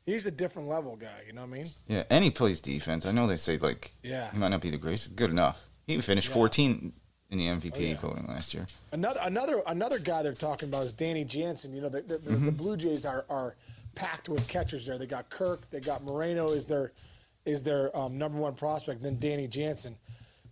He's 0.05 0.25
a 0.25 0.31
different 0.31 0.67
level 0.67 0.97
guy. 0.97 1.07
You 1.25 1.31
know 1.33 1.41
what 1.41 1.51
I 1.51 1.53
mean? 1.53 1.67
Yeah, 1.87 2.03
and 2.09 2.21
he 2.23 2.29
plays 2.31 2.59
defense. 2.59 3.05
I 3.05 3.11
know 3.13 3.25
they 3.27 3.37
say 3.37 3.57
like 3.57 3.93
Yeah. 4.03 4.29
he 4.31 4.37
might 4.37 4.49
not 4.49 4.59
be 4.61 4.69
the 4.71 4.77
greatest. 4.77 5.15
Good 5.15 5.29
enough. 5.29 5.65
He 5.87 6.01
finished 6.01 6.27
Yeah. 6.27 6.33
14 6.33 6.93
in 7.31 7.37
the 7.37 7.47
MVP 7.47 7.73
Oh, 7.75 7.79
yeah. 7.79 7.95
voting 7.97 8.27
last 8.27 8.53
year. 8.53 8.67
Another 8.91 9.19
another 9.23 9.61
another 9.67 9.99
guy 9.99 10.23
they're 10.23 10.33
talking 10.33 10.69
about 10.69 10.85
is 10.85 10.93
Danny 10.93 11.23
Jansen. 11.23 11.73
You 11.73 11.81
know, 11.81 11.89
the, 11.89 12.01
the, 12.01 12.17
the, 12.17 12.31
Mm-hmm. 12.31 12.45
the 12.45 12.51
Blue 12.51 12.77
Jays 12.77 13.05
are, 13.05 13.25
are 13.29 13.55
packed 13.95 14.29
with 14.29 14.47
catchers 14.47 14.85
there. 14.85 14.97
They 14.97 15.07
got 15.07 15.29
Kirk, 15.29 15.69
they 15.71 15.79
got 15.79 16.03
Moreno 16.03 16.49
is 16.49 16.65
their 16.65 16.91
is 17.45 17.63
their 17.63 17.95
um, 17.97 18.17
number 18.17 18.37
one 18.39 18.53
prospect. 18.53 19.01
Then 19.01 19.17
Danny 19.17 19.47
Jansen. 19.47 19.95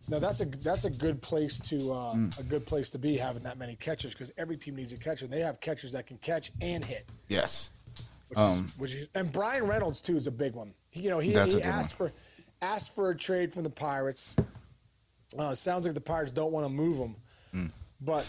Now 0.10 0.20
that's 0.20 0.42
a 0.42 0.46
that's 0.46 0.86
a 0.86 0.90
good 0.90 1.22
place 1.22 1.60
to 1.60 1.94
uh, 1.94 2.14
Mm. 2.16 2.40
a 2.40 2.44
good 2.44 2.66
place 2.66 2.90
to 2.92 2.98
be 3.00 3.16
having 3.18 3.44
that 3.44 3.58
many 3.58 3.76
catchers 3.76 4.14
because 4.14 4.32
every 4.38 4.58
team 4.58 4.76
needs 4.76 4.92
a 4.94 4.98
catcher. 4.98 5.26
And 5.26 5.34
they 5.34 5.40
have 5.42 5.60
catchers 5.62 5.92
that 5.94 6.08
can 6.08 6.18
catch 6.18 6.52
and 6.62 6.84
hit, 6.84 7.08
Yes. 7.30 7.72
which, 8.28 8.38
Um, 8.40 8.66
is, 8.66 8.80
which 8.80 8.94
is 8.96 9.08
and 9.16 9.32
Bryan 9.32 9.66
Reynolds 9.68 10.02
too 10.02 10.16
is 10.18 10.28
a 10.28 10.32
big 10.32 10.56
one. 10.56 10.74
you 10.92 11.10
know, 11.10 11.20
he, 11.20 11.30
he 11.32 11.62
asked 11.64 11.94
for 11.96 12.12
asked 12.62 12.94
for 12.96 13.12
a 13.12 13.16
trade 13.16 13.54
from 13.54 13.64
the 13.64 13.70
Pirates. 13.70 14.36
Uh, 15.38 15.54
sounds 15.56 15.86
like 15.86 15.94
the 15.96 16.02
Pirates 16.02 16.32
don't 16.32 16.52
want 16.52 16.66
to 16.66 16.72
move 16.72 16.98
him, 16.98 17.16
Hmm. 17.52 17.66
but 18.02 18.28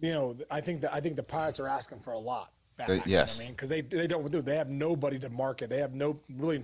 you 0.00 0.10
know, 0.12 0.36
I 0.50 0.60
think 0.60 0.80
that 0.82 0.92
I 0.94 1.00
think 1.00 1.16
the 1.16 1.22
Pirates 1.22 1.58
are 1.60 1.68
asking 1.68 2.00
for 2.00 2.12
a 2.12 2.18
lot. 2.18 2.52
Back, 2.76 2.88
They- 2.88 2.94
you 2.94 3.00
know 3.00 3.04
yes. 3.06 3.40
I 3.40 3.44
mean, 3.44 3.52
because 3.52 3.68
they 3.68 3.80
they 3.80 4.06
don't 4.06 4.30
do. 4.30 4.42
They 4.42 4.56
have 4.56 4.68
nobody 4.68 5.18
to 5.20 5.30
market. 5.30 5.70
They 5.70 5.78
have 5.78 5.94
no 5.94 6.18
really 6.36 6.62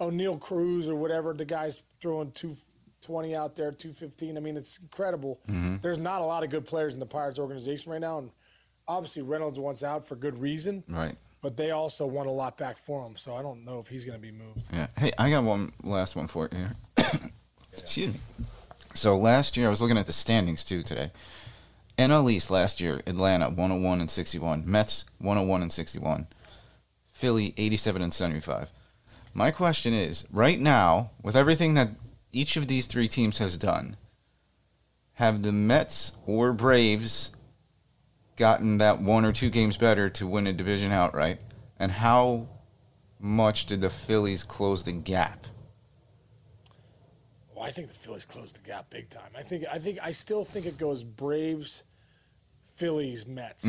Oneil 0.00 0.40
Cruz 0.40 0.88
or 0.88 0.96
whatever. 0.96 1.32
The 1.32 1.44
guy's 1.44 1.80
throwing 2.02 2.32
two 2.32 2.56
twenty 3.00 3.36
out 3.36 3.54
there, 3.54 3.70
two 3.70 3.92
fifteen. 3.92 4.36
I 4.36 4.40
mean, 4.40 4.56
it's 4.56 4.78
incredible. 4.78 5.38
Mm-hmm. 5.48 5.76
There's 5.82 5.98
not 5.98 6.22
a 6.22 6.24
lot 6.24 6.42
of 6.42 6.50
good 6.50 6.64
players 6.66 6.94
in 6.94 7.00
the 7.00 7.06
Pirates 7.06 7.38
organization 7.38 7.92
right 7.92 8.00
now, 8.00 8.18
and 8.18 8.30
obviously 8.88 9.22
Reynolds 9.22 9.58
wants 9.60 9.84
out 9.84 10.04
for 10.06 10.16
good 10.16 10.38
reason. 10.40 10.82
Right. 10.88 11.14
But 11.40 11.56
they 11.58 11.70
also 11.72 12.06
want 12.06 12.26
a 12.26 12.32
lot 12.32 12.56
back 12.56 12.78
for 12.78 13.06
him, 13.06 13.16
so 13.16 13.36
I 13.36 13.42
don't 13.42 13.64
know 13.66 13.78
if 13.78 13.86
he's 13.86 14.06
going 14.06 14.16
to 14.16 14.20
be 14.22 14.32
moved. 14.32 14.66
Yeah. 14.72 14.86
Hey, 14.96 15.12
I 15.18 15.28
got 15.28 15.44
one 15.44 15.72
last 15.82 16.16
one 16.16 16.26
for 16.26 16.48
you 16.50 16.58
here. 16.58 16.72
Excuse 17.76 18.14
me. 18.14 18.20
So 18.94 19.16
last 19.16 19.56
year, 19.56 19.66
I 19.66 19.70
was 19.70 19.82
looking 19.82 19.98
at 19.98 20.06
the 20.06 20.12
standings 20.12 20.62
too 20.62 20.84
today. 20.84 21.10
NL 21.98 22.30
East 22.30 22.50
last 22.50 22.80
year, 22.80 23.00
Atlanta 23.06 23.48
101 23.48 24.00
and 24.00 24.10
61, 24.10 24.62
Mets 24.66 25.04
101 25.18 25.62
and 25.62 25.72
61, 25.72 26.28
Philly 27.12 27.54
87 27.56 28.02
and 28.02 28.14
75. 28.14 28.70
My 29.32 29.50
question 29.50 29.92
is, 29.92 30.26
right 30.32 30.60
now, 30.60 31.10
with 31.22 31.34
everything 31.34 31.74
that 31.74 31.90
each 32.30 32.56
of 32.56 32.68
these 32.68 32.86
three 32.86 33.08
teams 33.08 33.38
has 33.38 33.56
done, 33.56 33.96
have 35.14 35.42
the 35.42 35.52
Mets 35.52 36.12
or 36.24 36.52
Braves 36.52 37.32
gotten 38.36 38.78
that 38.78 39.00
one 39.00 39.24
or 39.24 39.32
two 39.32 39.50
games 39.50 39.76
better 39.76 40.08
to 40.10 40.26
win 40.26 40.46
a 40.46 40.52
division 40.52 40.92
outright? 40.92 41.38
And 41.78 41.90
how 41.92 42.48
much 43.18 43.66
did 43.66 43.80
the 43.80 43.90
Phillies 43.90 44.44
close 44.44 44.84
the 44.84 44.92
gap? 44.92 45.46
I 47.64 47.70
think 47.70 47.88
the 47.88 47.94
Phillies 47.94 48.24
closed 48.24 48.56
the 48.56 48.62
gap 48.66 48.90
big 48.90 49.08
time. 49.10 49.30
I 49.36 49.42
think 49.42 49.64
I 49.70 49.78
think 49.78 49.98
I 50.02 50.10
still 50.12 50.44
think 50.44 50.66
it 50.66 50.78
goes 50.78 51.02
Braves, 51.04 51.84
Phillies, 52.64 53.26
Mets. 53.26 53.64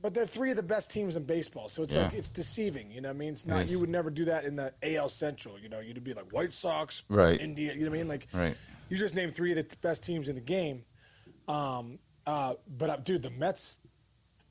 But 0.00 0.14
they're 0.14 0.26
three 0.26 0.50
of 0.50 0.56
the 0.56 0.64
best 0.64 0.90
teams 0.90 1.14
in 1.14 1.22
baseball, 1.22 1.68
so 1.68 1.84
it's 1.84 1.92
Mm. 1.92 1.96
Yeah. 1.96 2.02
like 2.06 2.14
it's 2.14 2.30
deceiving. 2.30 2.90
You 2.90 3.00
know, 3.02 3.08
what 3.10 3.14
I 3.14 3.18
mean, 3.18 3.32
it's 3.34 3.46
not. 3.46 3.64
is. 3.64 3.70
You 3.70 3.78
would 3.78 3.88
never 3.90 4.10
do 4.10 4.24
that 4.24 4.44
in 4.44 4.56
the 4.56 4.74
AL 4.82 5.08
Central. 5.10 5.58
You 5.60 5.68
know, 5.68 5.78
you'd 5.78 6.02
be 6.02 6.12
like 6.12 6.32
White 6.32 6.52
Sox, 6.52 7.04
Right. 7.08 7.40
India. 7.40 7.72
You 7.72 7.84
know 7.84 7.90
what 7.90 7.96
I 7.96 7.98
mean? 7.98 8.08
Like, 8.08 8.26
Right. 8.32 8.56
You 8.88 8.96
just 8.96 9.14
name 9.14 9.30
three 9.30 9.52
of 9.52 9.56
the 9.56 9.62
t- 9.62 9.76
best 9.80 10.02
teams 10.02 10.28
in 10.28 10.34
the 10.34 10.40
game. 10.40 10.84
Um, 11.46 12.00
uh, 12.26 12.54
but 12.66 12.90
uh, 12.90 12.96
dude, 12.96 13.22
the 13.22 13.30
Mets, 13.30 13.78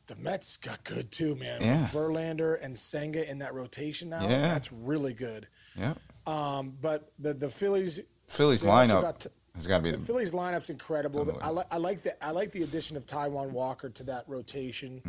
the 0.08 0.16
Mets 0.16 0.56
got 0.56 0.84
good 0.86 1.12
too, 1.12 1.36
man. 1.36 1.62
Yeah. 1.62 1.90
Verlander 1.92 2.58
and 2.62 2.80
Senga 2.80 3.30
in 3.30 3.40
that 3.40 3.54
rotation 3.54 4.08
now. 4.10 4.24
Yeah. 4.24 4.42
That's 4.54 4.72
really 4.72 5.14
good. 5.14 5.48
Yeah. 5.78 5.96
Um, 6.26 6.78
but 6.82 7.12
the 7.20 7.34
the 7.34 7.50
Phillies, 7.50 8.00
Also 8.40 8.66
lineup 8.68 9.02
got 9.02 9.20
t- 9.20 9.30
has 9.56 9.68
got 9.68 9.78
to 9.78 9.84
be 9.84 9.92
the 9.92 9.98
the 9.98 10.06
Phillies 10.06 10.32
lineup's 10.32 10.70
incredible. 10.70 11.38
I, 11.42 11.52
li- 11.52 11.64
I 11.72 11.78
like 11.78 12.04
the 12.04 12.24
I 12.24 12.32
like 12.32 12.52
the 12.52 12.64
addition 12.64 12.96
of 12.98 13.06
Taijuan 13.06 13.52
Walker 13.52 13.90
to 13.90 14.04
that 14.06 14.24
rotation. 14.28 15.02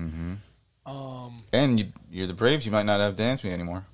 Mm. 0.87 1.33
and 1.53 1.79
you, 1.79 1.93
you're 2.11 2.27
the 2.27 2.35
Braves. 2.35 2.67
You 2.67 2.73
might 2.73 2.87
not 2.87 3.01
have 3.01 3.15
Dansby 3.15 3.51
anymore. 3.53 3.87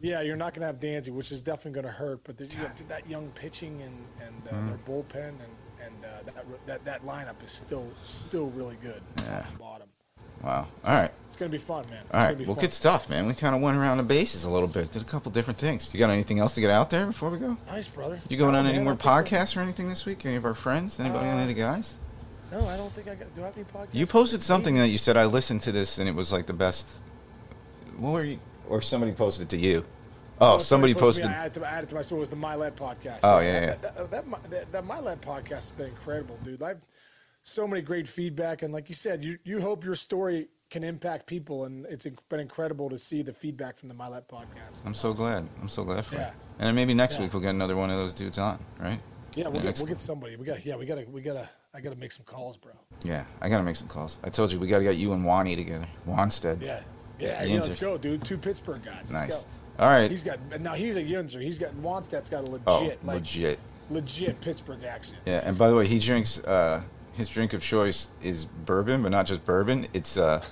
Yeah, 0.00 0.22
you're 0.22 0.36
not 0.36 0.54
going 0.54 0.60
to 0.62 0.66
have 0.66 0.80
Danzy, 0.80 1.10
which 1.10 1.30
is 1.30 1.42
definitely 1.42 1.72
going 1.82 1.92
to 1.92 1.98
hurt. 1.98 2.20
But 2.24 2.40
you 2.40 2.46
know, 2.58 2.70
that 2.88 3.08
young 3.08 3.28
pitching 3.32 3.82
and 3.82 3.94
and 4.26 4.48
uh, 4.48 4.52
Mm-hmm. 4.52 4.66
their 4.68 4.78
bullpen 4.78 5.28
and 5.28 5.54
and 5.84 6.04
uh, 6.04 6.08
that, 6.34 6.66
that 6.66 6.84
that 6.84 7.02
lineup 7.04 7.42
is 7.44 7.52
still 7.52 7.88
still 8.04 8.46
really 8.50 8.76
good. 8.80 9.02
Yeah. 9.18 9.44
Bottom. 9.58 9.88
Wow. 10.42 10.66
All 10.84 10.92
right. 10.92 11.10
It's 11.26 11.36
going 11.36 11.50
to 11.50 11.56
be 11.56 11.62
fun, 11.62 11.84
man. 11.90 12.02
All 12.12 12.24
right. 12.24 12.36
Well, 12.38 12.54
fun. 12.54 12.56
good 12.56 12.72
stuff, 12.72 13.08
man. 13.08 13.26
We 13.26 13.34
kind 13.34 13.54
of 13.54 13.60
went 13.60 13.76
around 13.76 13.98
the 13.98 14.02
bases 14.02 14.44
a 14.44 14.50
little 14.50 14.68
bit. 14.68 14.90
Did 14.92 15.02
a 15.02 15.04
couple 15.04 15.30
different 15.30 15.58
things. 15.58 15.92
You 15.92 16.00
got 16.00 16.10
anything 16.10 16.38
else 16.38 16.54
to 16.54 16.60
get 16.60 16.70
out 16.70 16.90
there 16.90 17.06
before 17.06 17.30
we 17.30 17.38
go? 17.38 17.56
Nice, 17.68 17.88
brother. 17.88 18.18
You 18.28 18.36
going 18.36 18.52
No, 18.52 18.60
on 18.60 18.66
any 18.66 18.78
more 18.78 18.94
I 18.94 18.96
think 18.96 19.04
we're- 19.04 19.24
podcasts 19.24 19.56
or 19.56 19.60
anything 19.60 19.88
this 19.88 20.06
week? 20.06 20.24
Any 20.24 20.36
of 20.36 20.44
our 20.44 20.54
friends? 20.54 20.98
Anybody? 20.98 21.28
Uh, 21.28 21.32
any 21.32 21.42
of 21.42 21.48
the 21.48 21.54
guys? 21.54 21.96
No, 22.50 22.66
I 22.66 22.76
don't 22.76 22.90
think 22.92 23.08
I 23.08 23.14
got. 23.14 23.32
Do 23.34 23.42
I 23.42 23.46
have 23.46 23.56
any 23.56 23.64
podcasts? 23.64 23.94
You 23.94 24.06
posted 24.06 24.42
something 24.42 24.74
that 24.76 24.88
you 24.88 24.98
said 24.98 25.16
I 25.16 25.26
listened 25.26 25.62
to 25.62 25.72
this 25.72 25.98
and 25.98 26.08
it 26.08 26.14
was 26.14 26.32
like 26.32 26.46
the 26.46 26.52
best. 26.52 27.02
What 27.96 28.12
were 28.12 28.24
you? 28.24 28.38
Or 28.68 28.80
somebody 28.80 29.12
posted 29.12 29.44
it 29.46 29.50
to 29.50 29.56
you. 29.56 29.84
Oh, 30.40 30.54
oh 30.54 30.58
somebody 30.58 30.94
posted. 30.94 31.26
Me, 31.26 31.30
I 31.30 31.34
added, 31.34 31.54
to, 31.54 31.66
I 31.66 31.70
added 31.70 31.88
to 31.90 31.94
my 31.96 32.02
so 32.02 32.16
it 32.16 32.20
was 32.20 32.30
the 32.30 32.36
Milet 32.36 32.72
podcast. 32.72 33.20
Oh, 33.22 33.40
yeah, 33.40 33.52
yeah. 33.52 33.66
That, 33.66 33.82
that, 33.82 34.10
that, 34.10 34.50
that, 34.50 34.72
that 34.72 34.84
Milet 34.84 35.18
podcast 35.18 35.50
has 35.50 35.70
been 35.72 35.88
incredible, 35.88 36.38
dude. 36.42 36.62
I've 36.62 36.80
so 37.42 37.66
many 37.66 37.82
great 37.82 38.08
feedback, 38.08 38.62
and 38.62 38.72
like 38.72 38.88
you 38.88 38.94
said, 38.94 39.24
you 39.24 39.38
you 39.44 39.60
hope 39.60 39.84
your 39.84 39.94
story 39.94 40.48
can 40.70 40.84
impact 40.84 41.26
people, 41.26 41.64
and 41.64 41.84
it's 41.86 42.06
been 42.28 42.40
incredible 42.40 42.88
to 42.90 42.98
see 42.98 43.22
the 43.22 43.32
feedback 43.32 43.76
from 43.76 43.88
the 43.88 43.94
Milet 43.94 44.22
podcast. 44.28 44.86
I'm 44.86 44.94
so 44.94 45.12
glad. 45.12 45.48
I'm 45.60 45.68
so 45.68 45.82
glad 45.84 46.04
for 46.04 46.14
it. 46.14 46.18
Yeah. 46.18 46.26
you. 46.28 46.32
And 46.60 46.66
then 46.68 46.74
maybe 46.74 46.94
next 46.94 47.16
Yeah. 47.16 47.22
week 47.22 47.32
we'll 47.32 47.42
get 47.42 47.50
another 47.50 47.76
one 47.76 47.90
of 47.90 47.96
those 47.96 48.12
dudes 48.14 48.38
on, 48.38 48.58
right? 48.78 49.00
Yeah, 49.34 49.48
we'll 49.48 49.62
get 49.62 49.78
we'll 49.78 49.86
get 49.86 50.00
somebody. 50.00 50.36
We 50.36 50.44
got 50.44 50.64
yeah, 50.64 50.76
we 50.76 50.86
gotta 50.86 51.06
we 51.08 51.22
gotta 51.22 51.48
I 51.72 51.80
gotta 51.80 51.96
make 51.96 52.12
some 52.12 52.24
calls, 52.24 52.56
bro. 52.56 52.72
Yeah, 53.04 53.24
I 53.40 53.48
gotta 53.48 53.62
make 53.62 53.76
some 53.76 53.88
calls. 53.88 54.18
I 54.24 54.30
told 54.30 54.52
you 54.52 54.58
we 54.58 54.66
gotta 54.66 54.84
get 54.84 54.96
you 54.96 55.12
and 55.12 55.24
Wani 55.24 55.56
together. 55.56 55.86
Wannstedt. 56.06 56.60
Yeah, 56.60 56.80
yeah, 57.18 57.42
yeah 57.44 57.60
let's 57.60 57.76
go, 57.76 57.96
dude. 57.96 58.24
Two 58.24 58.38
Pittsburgh 58.38 58.82
guys. 58.84 59.10
Let's 59.10 59.12
Nice. 59.12 59.42
go. 59.44 59.48
All 59.84 59.88
right. 59.88 60.10
He's 60.10 60.22
got 60.24 60.38
now. 60.60 60.74
He's 60.74 60.96
a 60.96 61.02
Yinzer. 61.02 61.40
He's 61.40 61.58
got 61.58 61.72
Wannstedt's 61.74 62.28
got 62.28 62.46
a 62.46 62.50
legit, 62.50 62.62
oh, 62.66 62.92
like 63.04 63.14
legit. 63.16 63.58
legit 63.88 64.40
Pittsburgh 64.40 64.84
accent. 64.84 65.22
Yeah, 65.24 65.40
and 65.44 65.56
by 65.56 65.68
the 65.70 65.74
way, 65.76 65.86
he 65.86 65.98
drinks. 65.98 66.38
Uh, 66.40 66.82
his 67.14 67.28
drink 67.28 67.52
of 67.52 67.62
choice 67.62 68.08
is 68.22 68.44
bourbon, 68.44 69.02
but 69.02 69.10
not 69.10 69.26
just 69.26 69.44
bourbon. 69.44 69.86
It's 69.92 70.16
uh, 70.16 70.42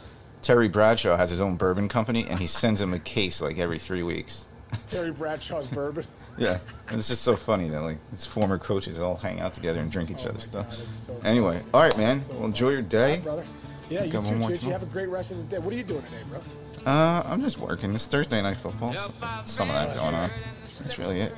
Terry 0.43 0.69
Bradshaw 0.69 1.17
has 1.17 1.31
his 1.31 1.41
own 1.41 1.57
bourbon 1.57 1.89
company, 1.89 2.27
and 2.29 2.39
he 2.41 2.47
sends 2.47 2.81
him 2.81 2.93
a 2.93 2.99
case 2.99 3.41
like 3.41 3.59
every 3.59 3.79
three 3.79 4.03
weeks. 4.03 4.47
Terry 4.87 5.13
Bradshaw's 5.13 5.67
bourbon. 5.67 6.05
Yeah, 6.39 6.61
and 6.87 7.01
it's 7.01 7.09
just 7.09 7.23
so 7.23 7.35
funny 7.35 7.69
that 7.69 7.83
like 7.83 7.99
his 8.13 8.25
former 8.25 8.59
coaches 8.59 8.97
all 9.01 9.17
hang 9.17 9.41
out 9.41 9.55
together 9.55 9.81
and 9.81 9.91
drink 9.91 10.09
each 10.09 10.25
Oh 10.25 10.29
other's 10.29 10.45
stuff. 10.45 10.73
So 10.73 11.21
Anyway, 11.25 11.61
all 11.75 11.81
right, 11.83 11.99
man. 11.99 12.21
So 12.21 12.33
Well, 12.35 12.45
enjoy 12.45 12.71
your 12.71 12.83
day. 12.83 13.15
right, 13.15 13.25
brother. 13.25 13.45
Yeah, 13.91 14.05
you 14.05 14.13
too, 14.13 14.37
more 14.37 14.53
You 14.53 14.71
have 14.71 14.85
a 14.85 14.87
great 14.87 15.09
rest 15.09 15.33
of 15.33 15.39
the 15.39 15.43
day. 15.57 15.59
What 15.59 15.75
are 15.75 15.77
you 15.77 15.83
doing 15.83 16.03
today, 16.03 16.23
bro? 16.31 16.41
Uh, 16.87 17.25
I'm 17.27 17.41
just 17.41 17.59
working. 17.59 17.93
It's 17.93 18.07
Thursday 18.07 18.41
night 18.41 18.57
football. 18.57 18.93
So 18.93 19.13
some 19.45 19.69
of 19.69 19.75
that 19.75 19.97
going 19.97 20.15
on. 20.15 20.31
That's 20.79 20.97
really 20.97 21.23
it. 21.23 21.35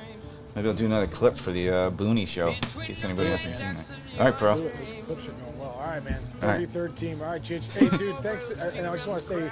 Maybe 0.55 0.67
I'll 0.67 0.73
do 0.73 0.85
another 0.85 1.07
clip 1.07 1.37
for 1.37 1.51
the 1.51 1.69
uh, 1.69 1.91
Booney 1.91 2.27
show 2.27 2.49
in 2.49 2.55
case 2.81 3.03
anybody 3.05 3.29
hasn't 3.29 3.55
seen 3.57 3.69
it. 3.69 3.85
All 4.19 4.25
right, 4.25 4.37
Do 4.37 4.43
bro. 4.45 4.55
it. 4.57 4.77
Those 4.77 4.93
clips 5.05 5.27
are 5.29 5.31
going 5.31 5.59
well. 5.59 5.69
All 5.69 5.87
right, 5.87 6.03
man. 6.03 6.19
All 6.41 6.49
right. 6.49 6.67
33rd 6.67 6.95
team. 6.95 7.21
All 7.21 7.31
right, 7.31 7.41
Chich. 7.41 7.69
Hey, 7.69 7.97
dude, 7.97 8.17
thanks. 8.17 8.51
Uh, 8.51 8.71
And 8.75 8.85
I 8.85 8.93
just 8.93 9.07
want 9.07 9.21
to 9.21 9.25
say 9.25 9.49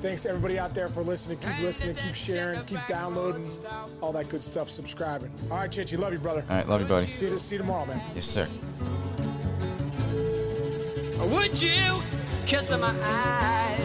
thanks 0.00 0.22
to 0.22 0.30
everybody 0.30 0.58
out 0.58 0.72
there 0.74 0.88
for 0.88 1.02
listening. 1.02 1.36
Keep 1.38 1.58
listening, 1.60 1.96
keep 1.96 2.14
sharing, 2.14 2.64
keep 2.64 2.80
downloading, 2.88 3.46
all 4.00 4.12
that 4.12 4.30
good 4.30 4.42
stuff, 4.42 4.70
subscribing. 4.70 5.30
All 5.50 5.58
right, 5.58 5.70
Chich. 5.70 5.92
You 5.92 5.98
love 5.98 6.12
you, 6.14 6.18
brother. 6.18 6.42
All 6.48 6.56
right, 6.56 6.66
love 6.68 6.80
you, 6.80 6.86
buddy. 6.86 7.12
See 7.12 7.26
you, 7.26 7.38
see 7.38 7.56
you 7.56 7.60
tomorrow, 7.60 7.84
man. 7.84 8.02
Yes, 8.14 8.26
sir. 8.26 8.48
Would 11.18 11.62
you 11.62 12.02
kiss 12.46 12.70
my 12.70 12.94
eyes? 13.02 13.80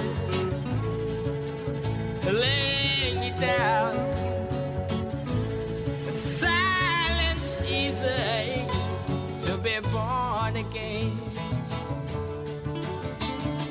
Laying 2.25 3.21
you 3.23 3.39
down. 3.39 4.14
Be 9.65 9.79
born 9.79 10.55
again. 10.57 11.19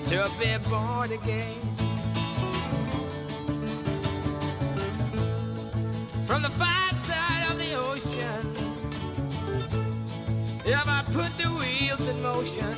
To 0.06 0.28
be 0.40 0.58
born 0.68 1.12
again. 1.12 1.60
From 6.26 6.42
the 6.42 6.50
far 6.50 6.96
side 6.96 7.46
of 7.48 7.58
the 7.60 7.74
ocean. 7.74 8.42
If 10.64 10.88
I 10.88 11.04
put 11.12 11.30
the 11.38 11.48
wheels 11.50 12.08
in 12.08 12.20
motion, 12.20 12.74